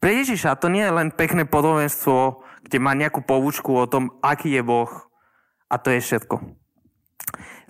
Pre 0.00 0.10
Ježiša 0.10 0.58
to 0.58 0.72
nie 0.72 0.82
je 0.82 0.92
len 0.92 1.08
pekné 1.12 1.44
podobenstvo, 1.44 2.42
kde 2.64 2.78
má 2.80 2.96
nejakú 2.96 3.22
poučku 3.22 3.76
o 3.76 3.86
tom, 3.86 4.16
aký 4.24 4.56
je 4.56 4.62
Boh 4.64 4.90
a 5.70 5.74
to 5.76 5.92
je 5.92 6.00
všetko. 6.00 6.36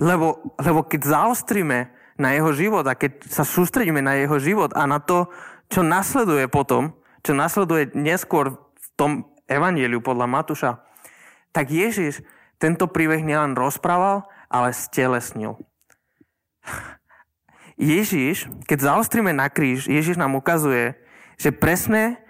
Lebo, 0.01 0.55
lebo 0.61 0.81
keď 0.87 1.01
zaostríme 1.03 1.91
na 2.17 2.33
jeho 2.33 2.53
život 2.57 2.85
a 2.89 2.97
keď 2.97 3.29
sa 3.29 3.45
sústredíme 3.45 4.01
na 4.01 4.17
jeho 4.17 4.41
život 4.41 4.73
a 4.73 4.89
na 4.89 5.03
to, 5.03 5.29
čo 5.69 5.83
nasleduje 5.83 6.47
potom, 6.49 6.95
čo 7.27 7.35
nasleduje 7.35 7.93
neskôr 7.99 8.55
v 8.55 8.89
tom 8.95 9.11
evanieliu 9.51 9.99
podľa 9.99 10.27
Matúša, 10.31 10.71
tak 11.57 11.73
Ježiš 11.73 12.21
tento 12.61 12.85
príbeh 12.85 13.25
nielen 13.25 13.57
rozprával, 13.57 14.29
ale 14.53 14.77
stelesnil. 14.77 15.57
Ježiš, 17.81 18.53
keď 18.69 18.93
zaostríme 18.93 19.33
na 19.33 19.49
kríž, 19.49 19.89
Ježiš 19.89 20.21
nám 20.21 20.37
ukazuje, 20.37 20.97
že 21.41 21.53
presne 21.53 22.21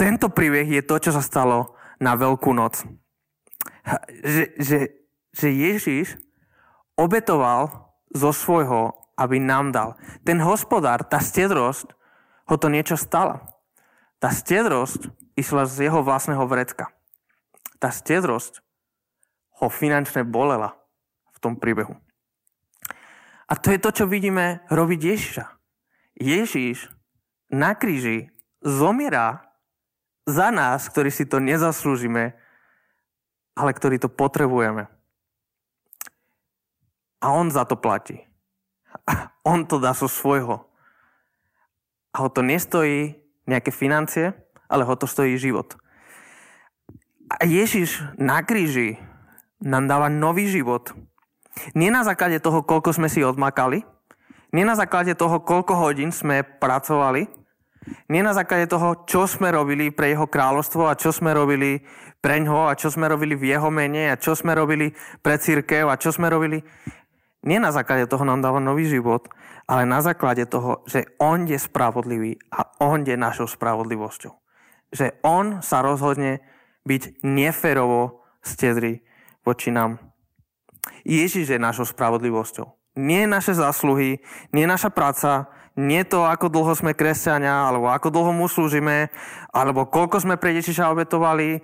tento 0.00 0.32
príbeh 0.32 0.68
je 0.68 0.82
to, 0.84 0.96
čo 1.00 1.12
sa 1.12 1.20
stalo 1.20 1.76
na 2.00 2.16
Veľkú 2.16 2.52
noc. 2.52 2.84
Že, 4.24 4.44
že, 4.60 4.78
že 5.32 5.48
Ježiš 5.48 6.16
obetoval 6.96 7.92
zo 8.12 8.32
svojho, 8.32 8.92
aby 9.16 9.40
nám 9.40 9.72
dal. 9.72 9.96
Ten 10.24 10.40
hospodár, 10.40 11.04
tá 11.04 11.20
stedrosť, 11.20 11.92
ho 12.44 12.56
to 12.60 12.68
niečo 12.68 13.00
stala. 13.00 13.48
Tá 14.20 14.28
stedrosť 14.28 15.08
išla 15.36 15.64
z 15.64 15.88
jeho 15.88 16.04
vlastného 16.04 16.44
vrecka 16.44 16.93
tá 17.78 17.90
stedrosť 17.90 18.60
ho 19.62 19.66
finančne 19.70 20.26
bolela 20.26 20.74
v 21.34 21.38
tom 21.38 21.54
príbehu. 21.58 21.94
A 23.44 23.52
to 23.60 23.70
je 23.70 23.78
to, 23.78 23.90
čo 23.92 24.04
vidíme 24.08 24.64
robiť 24.72 25.00
Ježiša. 25.04 25.44
Ježiš 26.16 26.88
na 27.52 27.76
kríži 27.76 28.32
zomiera 28.64 29.44
za 30.24 30.48
nás, 30.48 30.88
ktorí 30.88 31.12
si 31.12 31.28
to 31.28 31.36
nezaslúžime, 31.38 32.32
ale 33.54 33.70
ktorí 33.76 34.00
to 34.00 34.08
potrebujeme. 34.08 34.88
A 37.20 37.26
on 37.32 37.52
za 37.52 37.68
to 37.68 37.76
platí. 37.76 38.24
On 39.44 39.64
to 39.68 39.76
dá 39.76 39.92
zo 39.92 40.08
svojho. 40.08 40.64
A 42.14 42.16
ho 42.24 42.28
to 42.32 42.40
nestojí 42.40 43.20
nejaké 43.44 43.68
financie, 43.68 44.32
ale 44.68 44.88
ho 44.88 44.94
to 44.96 45.04
stojí 45.04 45.36
život. 45.36 45.76
A 47.34 47.42
Ježiš 47.42 47.98
na 48.14 48.46
kríži 48.46 48.94
nám 49.58 49.90
dáva 49.90 50.06
nový 50.06 50.46
život. 50.46 50.94
Nie 51.74 51.90
na 51.90 52.06
základe 52.06 52.38
toho, 52.38 52.62
koľko 52.62 52.94
sme 52.94 53.10
si 53.10 53.26
odmakali, 53.26 53.82
Nie 54.54 54.62
na 54.62 54.78
základe 54.78 55.18
toho, 55.18 55.42
koľko 55.42 55.74
hodín 55.74 56.14
sme 56.14 56.46
pracovali, 56.46 57.26
nie 58.06 58.22
na 58.22 58.38
základe 58.38 58.70
toho, 58.70 59.02
čo 59.02 59.26
sme 59.26 59.50
robili 59.50 59.90
pre 59.90 60.14
jeho 60.14 60.30
kráľovstvo 60.30 60.86
a 60.86 60.94
čo 60.94 61.10
sme 61.10 61.34
robili 61.34 61.82
pre 62.22 62.38
ňo 62.38 62.70
a 62.70 62.78
čo 62.78 62.86
sme 62.86 63.10
robili 63.10 63.34
v 63.34 63.50
jeho 63.50 63.66
mene 63.74 64.14
a 64.14 64.16
čo 64.16 64.38
sme 64.38 64.54
robili 64.54 64.94
pre 65.26 65.42
církev 65.42 65.90
a 65.90 65.98
čo 65.98 66.14
sme 66.14 66.30
robili. 66.30 66.62
Nie 67.42 67.58
na 67.58 67.74
základe 67.74 68.06
toho 68.06 68.22
nám 68.22 68.46
dáva 68.46 68.62
nový 68.62 68.86
život, 68.86 69.26
ale 69.66 69.90
na 69.90 69.98
základe 70.00 70.46
toho, 70.46 70.86
že 70.86 71.02
on 71.18 71.50
je 71.50 71.58
spravodlivý 71.58 72.38
a 72.54 72.78
on 72.78 73.02
je 73.02 73.18
našou 73.18 73.50
spravodlivosťou. 73.50 74.32
Že 74.94 75.18
on 75.26 75.66
sa 75.66 75.82
rozhodne 75.82 76.53
byť 76.84 77.24
neferovo 77.24 78.24
stedrý 78.44 79.00
voči 79.44 79.72
nám. 79.72 80.00
Ježiš 81.04 81.56
je 81.56 81.58
našou 81.60 81.88
spravodlivosťou. 81.88 82.96
Nie 83.00 83.26
naše 83.26 83.56
zásluhy, 83.56 84.22
nie 84.54 84.64
naša 84.68 84.92
práca, 84.92 85.50
nie 85.74 86.06
to, 86.06 86.22
ako 86.22 86.46
dlho 86.52 86.72
sme 86.78 86.94
kresťania, 86.94 87.66
alebo 87.66 87.90
ako 87.90 88.08
dlho 88.14 88.30
mu 88.30 88.46
slúžime, 88.46 89.10
alebo 89.50 89.90
koľko 89.90 90.22
sme 90.22 90.38
pre 90.38 90.54
Ježiša 90.54 90.92
obetovali, 90.94 91.58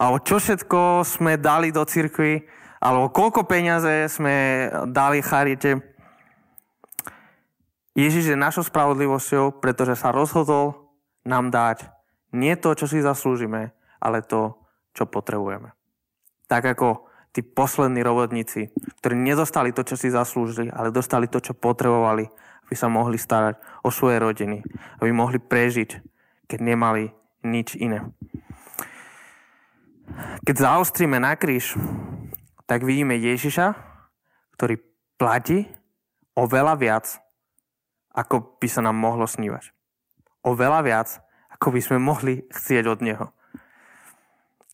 alebo 0.00 0.16
čo 0.24 0.40
všetko 0.40 1.04
sme 1.04 1.36
dali 1.36 1.68
do 1.68 1.84
cirkvi, 1.84 2.40
alebo 2.80 3.12
koľko 3.12 3.44
peniaze 3.44 4.08
sme 4.08 4.66
dali 4.88 5.20
charite. 5.20 5.76
Ježiš 7.92 8.32
je 8.32 8.36
našou 8.38 8.64
spravodlivosťou, 8.64 9.60
pretože 9.60 10.00
sa 10.00 10.08
rozhodol 10.08 10.88
nám 11.28 11.52
dať 11.52 12.00
nie 12.30 12.54
to, 12.54 12.72
čo 12.78 12.86
si 12.86 13.02
zaslúžime, 13.02 13.74
ale 13.98 14.22
to, 14.22 14.56
čo 14.94 15.06
potrebujeme. 15.06 15.72
Tak 16.50 16.76
ako 16.76 17.06
tí 17.30 17.46
poslední 17.46 18.02
robotníci, 18.02 18.74
ktorí 19.02 19.14
nedostali 19.14 19.70
to, 19.70 19.86
čo 19.86 19.94
si 19.94 20.10
zaslúžili, 20.10 20.70
ale 20.70 20.90
dostali 20.90 21.30
to, 21.30 21.38
čo 21.38 21.54
potrebovali, 21.54 22.26
aby 22.66 22.74
sa 22.74 22.90
mohli 22.90 23.18
starať 23.18 23.58
o 23.86 23.90
svoje 23.90 24.18
rodiny, 24.18 24.62
aby 24.98 25.10
mohli 25.14 25.38
prežiť, 25.38 25.90
keď 26.50 26.58
nemali 26.58 27.10
nič 27.46 27.78
iné. 27.78 28.10
Keď 30.42 30.54
zaostríme 30.58 31.22
na 31.22 31.38
kríž, 31.38 31.78
tak 32.66 32.82
vidíme 32.82 33.14
Ježiša, 33.14 33.74
ktorý 34.58 34.82
platí 35.14 35.70
oveľa 36.34 36.74
viac, 36.78 37.06
ako 38.10 38.58
by 38.58 38.68
sa 38.70 38.82
nám 38.82 38.98
mohlo 38.98 39.26
snívať. 39.26 39.70
Oveľa 40.42 40.80
viac, 40.82 41.08
ako 41.54 41.74
by 41.74 41.80
sme 41.82 41.98
mohli 42.02 42.42
chcieť 42.50 42.84
od 42.90 43.00
Neho. 43.02 43.26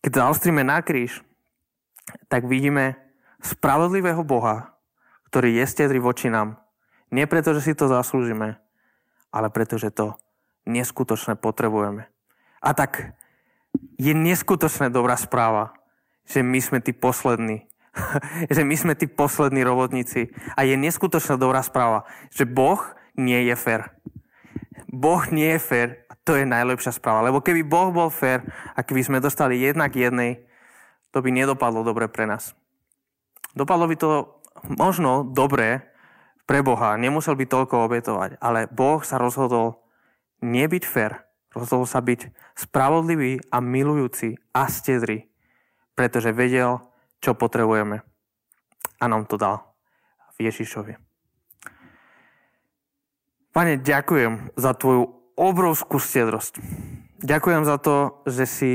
Keď 0.07 0.23
zaostríme 0.23 0.63
na 0.63 0.79
kríž, 0.79 1.19
tak 2.31 2.47
vidíme 2.47 2.95
spravodlivého 3.43 4.23
Boha, 4.23 4.79
ktorý 5.27 5.59
je 5.59 5.67
stedrý 5.67 5.99
voči 5.99 6.31
nám, 6.31 6.63
nie 7.11 7.27
preto, 7.27 7.51
že 7.51 7.59
si 7.59 7.73
to 7.75 7.91
zaslúžime, 7.91 8.55
ale 9.35 9.51
preto, 9.51 9.75
že 9.75 9.91
to 9.91 10.15
neskutočne 10.63 11.35
potrebujeme. 11.35 12.07
A 12.63 12.71
tak 12.71 13.19
je 13.99 14.15
neskutočne 14.15 14.87
dobrá 14.87 15.19
správa, 15.19 15.75
že 16.23 16.39
my 16.39 16.63
sme 16.63 16.79
tí 16.79 16.95
poslední. 16.95 17.67
že 18.55 18.63
my 18.63 18.79
sme 18.79 18.95
tí 18.95 19.11
poslední 19.11 19.59
robotníci. 19.67 20.31
A 20.55 20.63
je 20.63 20.79
neskutočne 20.79 21.35
dobrá 21.35 21.59
správa, 21.67 22.07
že 22.31 22.47
Boh 22.47 22.79
nie 23.19 23.43
je 23.51 23.59
fér. 23.59 23.91
Boh 24.87 25.27
nie 25.35 25.51
je 25.51 25.59
fér 25.59 26.06
to 26.27 26.35
je 26.35 26.43
najlepšia 26.43 26.91
správa. 26.91 27.23
Lebo 27.23 27.39
keby 27.39 27.63
Boh 27.63 27.95
bol 27.95 28.11
fér 28.11 28.43
a 28.75 28.83
keby 28.83 29.07
sme 29.07 29.23
dostali 29.23 29.63
jednak 29.63 29.95
jednej, 29.95 30.43
to 31.15 31.23
by 31.23 31.31
nedopadlo 31.31 31.87
dobre 31.87 32.11
pre 32.11 32.27
nás. 32.27 32.51
Dopadlo 33.55 33.87
by 33.87 33.95
to 33.95 34.09
možno 34.75 35.23
dobre, 35.23 35.87
pre 36.47 36.63
Boha, 36.63 36.95
nemusel 36.95 37.35
by 37.35 37.43
toľko 37.43 37.91
obetovať, 37.91 38.39
ale 38.39 38.71
Boh 38.71 39.03
sa 39.03 39.19
rozhodol 39.19 39.83
nebyť 40.39 40.83
fér, 40.87 41.27
rozhodol 41.51 41.83
sa 41.83 41.99
byť 41.99 42.31
spravodlivý 42.55 43.43
a 43.51 43.59
milujúci 43.59 44.39
a 44.55 44.71
stedrý, 44.71 45.27
pretože 45.91 46.31
vedel, 46.31 46.79
čo 47.19 47.35
potrebujeme. 47.35 47.99
A 49.03 49.03
nám 49.11 49.27
to 49.27 49.35
dal 49.35 49.75
v 50.39 50.47
Ježišovi. 50.47 50.95
Pane, 53.51 53.83
ďakujem 53.83 54.55
za 54.55 54.71
tvoju 54.71 55.16
obrovskú 55.37 56.01
stedrosť. 56.01 56.57
Ďakujem 57.21 57.63
za 57.63 57.77
to, 57.77 58.25
že 58.25 58.45
si 58.49 58.73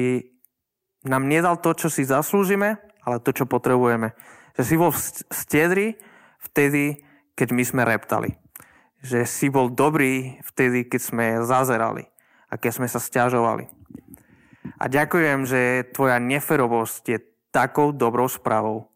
nám 1.02 1.26
nedal 1.26 1.58
to, 1.58 1.74
čo 1.74 1.90
si 1.90 2.06
zaslúžime, 2.06 2.78
ale 3.02 3.18
to, 3.18 3.34
čo 3.34 3.50
potrebujeme. 3.50 4.14
Že 4.54 4.62
si 4.62 4.74
bol 4.78 4.94
stedrý 5.34 5.98
vtedy, 6.38 7.02
keď 7.34 7.48
my 7.50 7.62
sme 7.66 7.82
reptali. 7.82 8.38
Že 9.02 9.26
si 9.26 9.46
bol 9.50 9.74
dobrý 9.74 10.38
vtedy, 10.46 10.86
keď 10.86 11.00
sme 11.02 11.26
zazerali 11.42 12.06
a 12.46 12.54
keď 12.54 12.70
sme 12.78 12.86
sa 12.86 13.02
stiažovali. 13.02 13.66
A 14.78 14.86
ďakujem, 14.86 15.42
že 15.42 15.90
tvoja 15.90 16.22
neferovosť 16.22 17.02
je 17.10 17.18
takou 17.50 17.90
dobrou 17.90 18.30
správou 18.30 18.94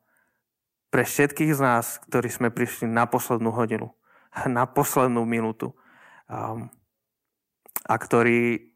pre 0.95 1.03
všetkých 1.03 1.53
z 1.53 1.61
nás, 1.61 1.99
ktorí 2.07 2.31
sme 2.31 2.55
prišli 2.55 2.87
na 2.87 3.11
poslednú 3.11 3.51
hodinu, 3.51 3.91
na 4.47 4.71
poslednú 4.71 5.27
minútu 5.27 5.75
um, 6.31 6.71
a 7.87 7.95
ktorí 7.95 8.75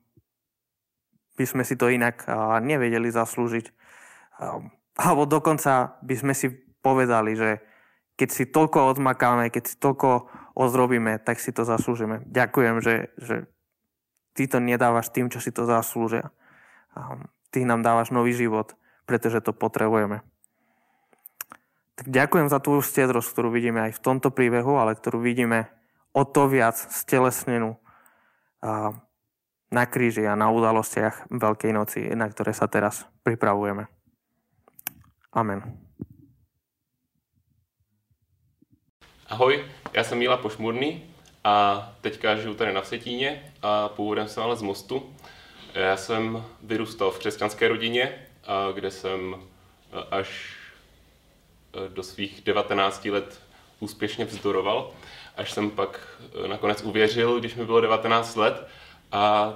by 1.35 1.44
sme 1.44 1.62
si 1.66 1.75
to 1.75 1.90
inak 1.90 2.23
nevedeli 2.62 3.11
zaslúžiť. 3.11 3.66
Alebo 5.01 5.25
dokonca 5.27 5.99
by 6.05 6.14
sme 6.14 6.33
si 6.37 6.53
povedali, 6.81 7.35
že 7.35 7.64
keď 8.14 8.29
si 8.29 8.44
toľko 8.44 8.92
odmakáme, 8.96 9.49
keď 9.49 9.64
si 9.64 9.77
toľko 9.81 10.29
ozdrobíme, 10.53 11.16
tak 11.25 11.40
si 11.40 11.51
to 11.57 11.64
zaslúžime. 11.64 12.20
Ďakujem, 12.29 12.77
že, 12.85 13.09
že 13.16 13.37
ty 14.37 14.44
to 14.44 14.61
nedávaš 14.61 15.09
tým, 15.09 15.33
čo 15.33 15.40
si 15.40 15.49
to 15.49 15.64
zaslúžia. 15.64 16.29
Ty 17.51 17.59
nám 17.64 17.81
dávaš 17.81 18.12
nový 18.12 18.37
život, 18.37 18.77
pretože 19.09 19.40
to 19.40 19.57
potrebujeme. 19.57 20.20
Tak 21.96 22.07
ďakujem 22.12 22.53
za 22.53 22.61
tvoju 22.61 22.85
stiedrosť, 22.85 23.29
ktorú 23.33 23.49
vidíme 23.53 23.88
aj 23.88 23.96
v 23.96 24.05
tomto 24.05 24.29
príbehu, 24.29 24.77
ale 24.77 24.96
ktorú 24.96 25.25
vidíme 25.25 25.73
o 26.12 26.29
to 26.29 26.44
viac 26.49 26.77
stelesnenú 26.77 27.81
na 29.70 29.85
kríži 29.87 30.27
a 30.27 30.35
na 30.35 30.51
udalostiach 30.51 31.31
Veľkej 31.31 31.73
noci, 31.73 32.01
na 32.14 32.29
ktoré 32.29 32.53
sa 32.53 32.66
teraz 32.66 33.07
pripravujeme. 33.23 33.87
Amen. 35.33 35.62
Ahoj, 39.31 39.64
já 39.92 40.05
jsem 40.05 40.18
Míla 40.18 40.37
Pošmurný 40.37 41.14
a 41.44 41.87
teďka 42.01 42.37
žiju 42.37 42.55
tady 42.55 42.73
na 42.73 42.81
Vsetíně 42.81 43.53
a 43.62 43.88
původem 43.88 44.29
jsem 44.29 44.42
ale 44.42 44.57
z 44.57 44.62
Mostu. 44.62 45.14
Já 45.75 45.96
jsem 45.96 46.44
vyrůstal 46.62 47.11
v 47.11 47.18
křesťanské 47.18 47.68
rodině, 47.68 48.27
kde 48.75 48.90
jsem 48.90 49.37
až 50.11 50.57
do 51.88 52.03
svých 52.03 52.42
19 52.44 53.05
let 53.05 53.42
úspěšně 53.81 54.25
vzdoroval, 54.25 54.92
až 55.36 55.52
jsem 55.52 55.70
pak 55.70 56.00
nakonec 56.46 56.82
uvěřil, 56.82 57.40
když 57.40 57.54
mi 57.54 57.64
bylo 57.64 57.80
19 57.80 58.36
let 58.36 58.68
a 59.12 59.54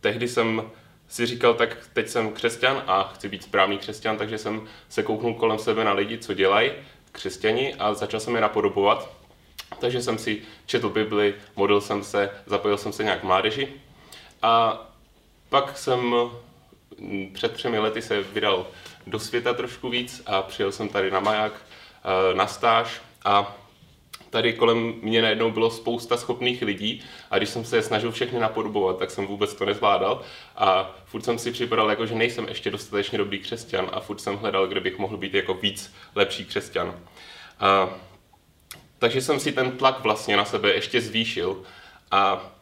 tehdy 0.00 0.28
jsem 0.28 0.70
si 1.08 1.26
říkal, 1.26 1.54
tak 1.54 1.76
teď 1.92 2.08
jsem 2.08 2.32
křesťan 2.32 2.82
a 2.86 3.02
chci 3.14 3.28
být 3.28 3.42
správný 3.42 3.78
křesťan, 3.78 4.16
takže 4.16 4.38
jsem 4.38 4.68
se 4.88 5.02
kouknul 5.02 5.34
kolem 5.34 5.58
sebe 5.58 5.84
na 5.84 5.92
lidi, 5.92 6.18
co 6.18 6.34
dělají 6.34 6.72
křesťani 7.12 7.74
a 7.74 7.94
začal 7.94 8.20
jsem 8.20 8.34
je 8.34 8.40
napodobovat. 8.40 9.10
Takže 9.80 10.02
jsem 10.02 10.18
si 10.18 10.42
četl 10.66 10.88
Bibli, 10.88 11.34
modlil 11.56 11.80
jsem 11.80 12.04
se, 12.04 12.30
zapojil 12.46 12.78
jsem 12.78 12.92
se 12.92 13.04
nějak 13.04 13.24
mládeži. 13.24 13.68
A 14.42 14.82
pak 15.48 15.78
jsem 15.78 16.14
mm, 16.98 17.30
před 17.34 17.52
třemi 17.52 17.78
lety 17.78 18.02
se 18.02 18.22
vydal 18.22 18.66
do 19.06 19.18
světa 19.18 19.54
trošku 19.54 19.88
víc 19.88 20.22
a 20.26 20.42
přijel 20.42 20.72
jsem 20.72 20.88
tady 20.88 21.10
na 21.10 21.20
maják, 21.20 21.52
eh, 21.52 22.34
na 22.34 22.46
stáž 22.46 23.00
a 23.24 23.56
tady 24.32 24.52
kolem 24.52 24.94
mě 25.02 25.22
najednou 25.22 25.50
bylo 25.50 25.70
spousta 25.70 26.16
schopných 26.16 26.62
lidí 26.62 27.02
a 27.30 27.38
když 27.38 27.48
jsem 27.48 27.64
se 27.64 27.76
je 27.76 27.82
snažil 27.82 28.12
všechny 28.12 28.38
napodobovat, 28.38 28.98
tak 28.98 29.10
jsem 29.10 29.26
vůbec 29.26 29.54
to 29.54 29.64
nezvládal. 29.64 30.22
A 30.56 30.96
furt 31.04 31.24
jsem 31.24 31.38
si 31.38 31.52
připadal 31.52 31.90
jako, 31.90 32.06
že 32.06 32.14
nejsem 32.14 32.48
ještě 32.48 32.70
dostatečně 32.70 33.18
dobrý 33.18 33.38
křesťan 33.38 33.90
a 33.92 34.00
furt 34.00 34.18
jsem 34.18 34.36
hledal, 34.36 34.66
kde 34.66 34.80
bych 34.80 34.98
mohl 34.98 35.16
být 35.16 35.34
jako 35.34 35.54
víc 35.54 35.94
lepší 36.14 36.44
křesťan. 36.44 36.98
A, 37.60 37.94
takže 38.98 39.20
jsem 39.20 39.40
si 39.40 39.52
ten 39.52 39.70
tlak 39.70 40.00
vlastně 40.00 40.36
na 40.36 40.44
sebe 40.44 40.74
ještě 40.74 41.00
zvýšil. 41.00 41.62
A 42.10 42.52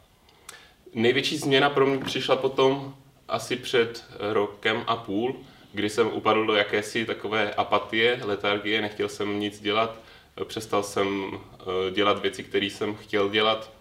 největší 0.93 1.37
změna 1.37 1.69
pro 1.69 1.85
mě 1.87 1.97
přišla 1.97 2.35
potom 2.35 2.95
asi 3.27 3.55
před 3.55 4.05
rokem 4.19 4.83
a 4.87 4.95
půl, 4.95 5.35
kdy 5.73 5.89
jsem 5.89 6.07
upadl 6.07 6.45
do 6.45 6.55
jakési 6.55 7.05
takové 7.05 7.53
apatie, 7.53 8.19
letargie, 8.23 8.81
nechtěl 8.81 9.09
jsem 9.09 9.39
nic 9.39 9.61
dělat, 9.61 10.00
přestal 10.45 10.83
jsem 10.83 11.31
eh, 11.33 11.91
dělat 11.91 12.21
věci, 12.21 12.43
které 12.43 12.65
jsem 12.65 12.95
chtěl 12.95 13.29
dělat 13.29 13.71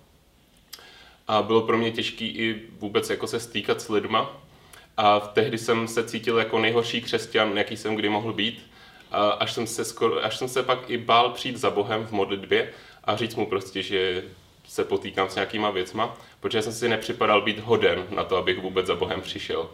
a 1.31 1.43
bylo 1.43 1.63
pro 1.63 1.79
mě 1.79 1.91
těžké 1.91 2.25
i 2.25 2.63
vůbec 2.79 3.11
jako 3.11 3.27
se 3.27 3.41
stýkat 3.41 3.81
s 3.81 3.89
lidma. 3.89 4.37
A 4.97 5.21
tehdy 5.21 5.59
jsem 5.59 5.89
se 5.89 6.05
cítil 6.05 6.39
jako 6.39 6.59
nejhorší 6.59 7.01
křesťan, 7.01 7.59
jaký 7.59 7.77
jsem 7.77 7.95
kdy 7.97 8.09
mohl 8.09 8.33
být. 8.33 8.71
A 9.11 9.31
až 9.31 9.53
jsem 9.53 9.67
se, 9.67 9.85
skoro, 9.85 10.25
až 10.25 10.37
jsem 10.37 10.49
se 10.49 10.63
pak 10.63 10.91
i 10.91 10.99
bál 10.99 11.31
přijít 11.31 11.57
za 11.57 11.71
Bohem 11.71 12.07
v 12.07 12.13
modlitbě 12.13 12.73
a 13.05 13.17
říct 13.17 13.35
mu 13.35 13.47
prostě, 13.47 13.83
že 13.83 14.25
se 14.69 14.85
potýkám 14.85 15.31
s 15.31 15.35
nějakýma 15.35 15.71
věcma, 15.71 16.17
protože 16.41 16.63
jsem 16.63 16.73
si 16.73 16.89
nepřipadal 16.89 17.43
být 17.43 17.59
hoden 17.59 18.07
na 18.11 18.25
to, 18.25 18.37
abych 18.37 18.59
vůbec 18.59 18.87
za 18.87 18.95
Bohem 18.95 19.21
přišel. 19.21 19.71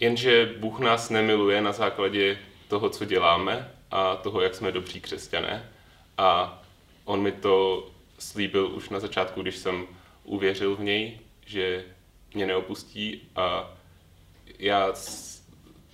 Jenže 0.00 0.54
Bůh 0.58 0.80
nás 0.80 1.10
nemiluje 1.10 1.60
na 1.60 1.72
základě 1.72 2.38
toho, 2.68 2.90
co 2.90 3.04
děláme 3.04 3.70
a 3.90 4.16
toho, 4.16 4.40
jak 4.40 4.54
jsme 4.54 4.72
dobří 4.72 5.00
křesťané. 5.00 5.70
A 6.18 6.62
on 7.04 7.22
mi 7.22 7.32
to 7.32 7.86
slíbil 8.18 8.66
už 8.66 8.88
na 8.88 9.00
začátku, 9.00 9.42
když 9.42 9.56
jsem 9.56 9.86
uvěřil 10.24 10.76
v 10.76 10.80
něj, 10.80 11.18
že 11.46 11.84
mě 12.34 12.46
neopustí 12.46 13.28
a 13.36 13.76
já 14.58 14.92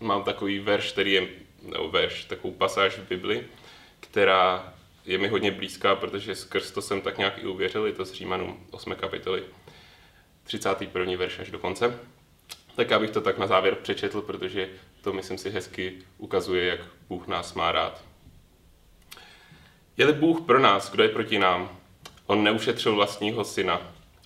mám 0.01 0.23
takový 0.23 0.59
verš, 0.59 0.93
který 0.93 1.13
je, 1.13 1.29
nebo 1.63 1.91
verš, 1.91 2.25
takovou 2.25 2.55
pasáž 2.55 2.99
v 2.99 3.09
Bibli, 3.09 3.47
která 4.01 4.75
je 5.07 5.19
mi 5.19 5.29
hodně 5.29 5.51
blízká, 5.51 5.95
protože 5.95 6.35
skrz 6.35 6.71
to 6.71 6.83
jsem 6.83 7.01
tak 7.01 7.19
nějak 7.19 7.39
i 7.39 7.47
uvěřil, 7.47 7.87
je 7.87 7.93
to 7.93 8.05
z 8.05 8.13
Římanům 8.13 8.67
8. 8.71 8.95
kapitoly, 8.95 9.45
31. 10.45 11.17
verš 11.17 11.39
až 11.39 11.51
do 11.51 11.59
konce. 11.59 12.01
Tak 12.77 12.91
já 12.91 12.99
bych 12.99 13.11
to 13.11 13.21
tak 13.21 13.39
na 13.39 13.47
závěr 13.47 13.75
přečetl, 13.75 14.23
protože 14.23 14.69
to 15.01 15.13
myslím 15.13 15.39
si 15.39 15.51
hezky 15.51 15.99
ukazuje, 16.19 16.65
jak 16.65 16.81
Bůh 17.09 17.27
nás 17.27 17.55
má 17.55 17.73
rád. 17.73 18.10
Je-li 20.01 20.13
Bůh 20.13 20.41
pro 20.41 20.59
nás, 20.59 20.91
kdo 20.91 21.03
je 21.03 21.09
proti 21.09 21.39
nám? 21.39 21.79
On 22.27 22.45
neušetřil 22.45 22.95
vlastního 22.95 23.45
syna, 23.45 23.81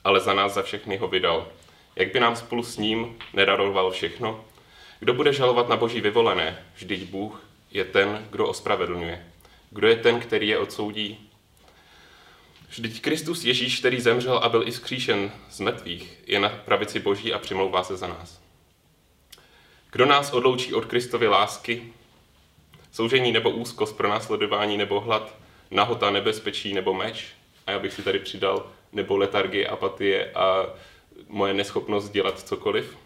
ale 0.04 0.20
za 0.20 0.34
nás 0.34 0.54
za 0.54 0.62
všechny 0.62 0.96
ho 0.96 1.08
vydal. 1.08 1.48
Jak 1.96 2.12
by 2.12 2.20
nám 2.20 2.37
spolu 2.37 2.62
s 2.62 2.78
ním 2.78 3.16
nedaroval 3.32 3.90
všechno? 3.90 4.44
Kdo 5.00 5.14
bude 5.14 5.32
žalovat 5.32 5.68
na 5.68 5.76
boží 5.76 6.00
vyvolené? 6.00 6.64
Vždyť 6.74 7.08
Bůh 7.10 7.42
je 7.70 7.84
ten, 7.84 8.26
kdo 8.30 8.48
ospravedlňuje. 8.48 9.26
Kdo 9.70 9.88
je 9.88 9.96
ten, 9.96 10.20
který 10.20 10.48
je 10.48 10.58
odsoudí? 10.58 11.30
Vždyť 12.68 13.02
Kristus 13.02 13.44
Ježíš, 13.44 13.78
který 13.78 14.00
zemřel 14.00 14.38
a 14.38 14.48
byl 14.48 14.68
i 14.68 14.72
skříšen 14.72 15.32
z 15.50 15.60
mrtvých, 15.60 16.18
je 16.26 16.40
na 16.40 16.48
pravici 16.48 17.00
Boží 17.00 17.32
a 17.32 17.38
přimlouvá 17.38 17.84
se 17.84 17.96
za 17.96 18.06
nás. 18.06 18.40
Kdo 19.92 20.06
nás 20.06 20.32
odloučí 20.32 20.74
od 20.74 20.84
Kristovy 20.84 21.28
lásky? 21.28 21.92
Soužení 22.92 23.32
nebo 23.32 23.50
úzkost 23.50 23.96
pro 23.96 24.08
následování 24.08 24.76
nebo 24.76 25.00
hlad, 25.00 25.43
nahota, 25.74 26.10
nebezpečí 26.10 26.74
nebo 26.74 26.94
meč? 26.94 27.26
A 27.66 27.70
já 27.70 27.78
bych 27.78 27.92
si 27.92 28.02
tady 28.02 28.18
přidal, 28.18 28.66
nebo 28.92 29.16
letargie, 29.16 29.68
apatie 29.68 30.32
a 30.32 30.66
moje 31.28 31.54
neschopnost 31.54 32.10
dělat 32.10 32.40
cokoliv? 32.40 32.96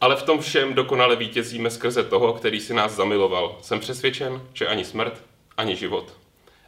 Ale 0.00 0.16
v 0.16 0.22
tom 0.22 0.40
všem 0.40 0.74
dokonale 0.74 1.16
vítězíme 1.16 1.70
skrze 1.70 2.04
toho, 2.04 2.32
který 2.32 2.60
si 2.60 2.74
nás 2.74 2.92
zamiloval. 2.92 3.58
Jsem 3.62 3.80
přesvědčen, 3.80 4.42
že 4.54 4.66
ani 4.66 4.84
smrt, 4.84 5.22
ani 5.56 5.76
život, 5.76 6.16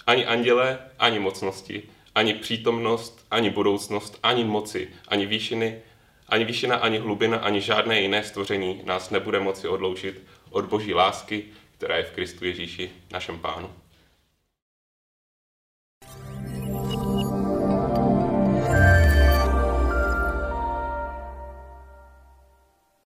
ani 0.06 0.26
andělé, 0.26 0.78
ani 0.98 1.18
mocnosti, 1.18 1.82
ani 2.14 2.34
přítomnost, 2.34 3.26
ani 3.30 3.50
budoucnost, 3.50 4.18
ani 4.22 4.44
moci, 4.44 4.88
ani 5.08 5.26
výšiny, 5.26 5.80
ani 6.28 6.44
výšina, 6.44 6.76
ani 6.76 6.98
hlubina, 6.98 7.38
ani 7.38 7.60
žádné 7.60 8.00
jiné 8.00 8.24
stvoření 8.24 8.80
nás 8.84 9.10
nebude 9.10 9.40
moci 9.40 9.68
odloučit 9.68 10.22
od 10.50 10.64
boží 10.64 10.94
lásky, 10.94 11.44
která 11.82 11.96
je 11.96 12.02
v 12.02 12.10
Kristu 12.10 12.44
Ježíši, 12.44 12.90
našem 13.12 13.38
pánu. 13.38 13.81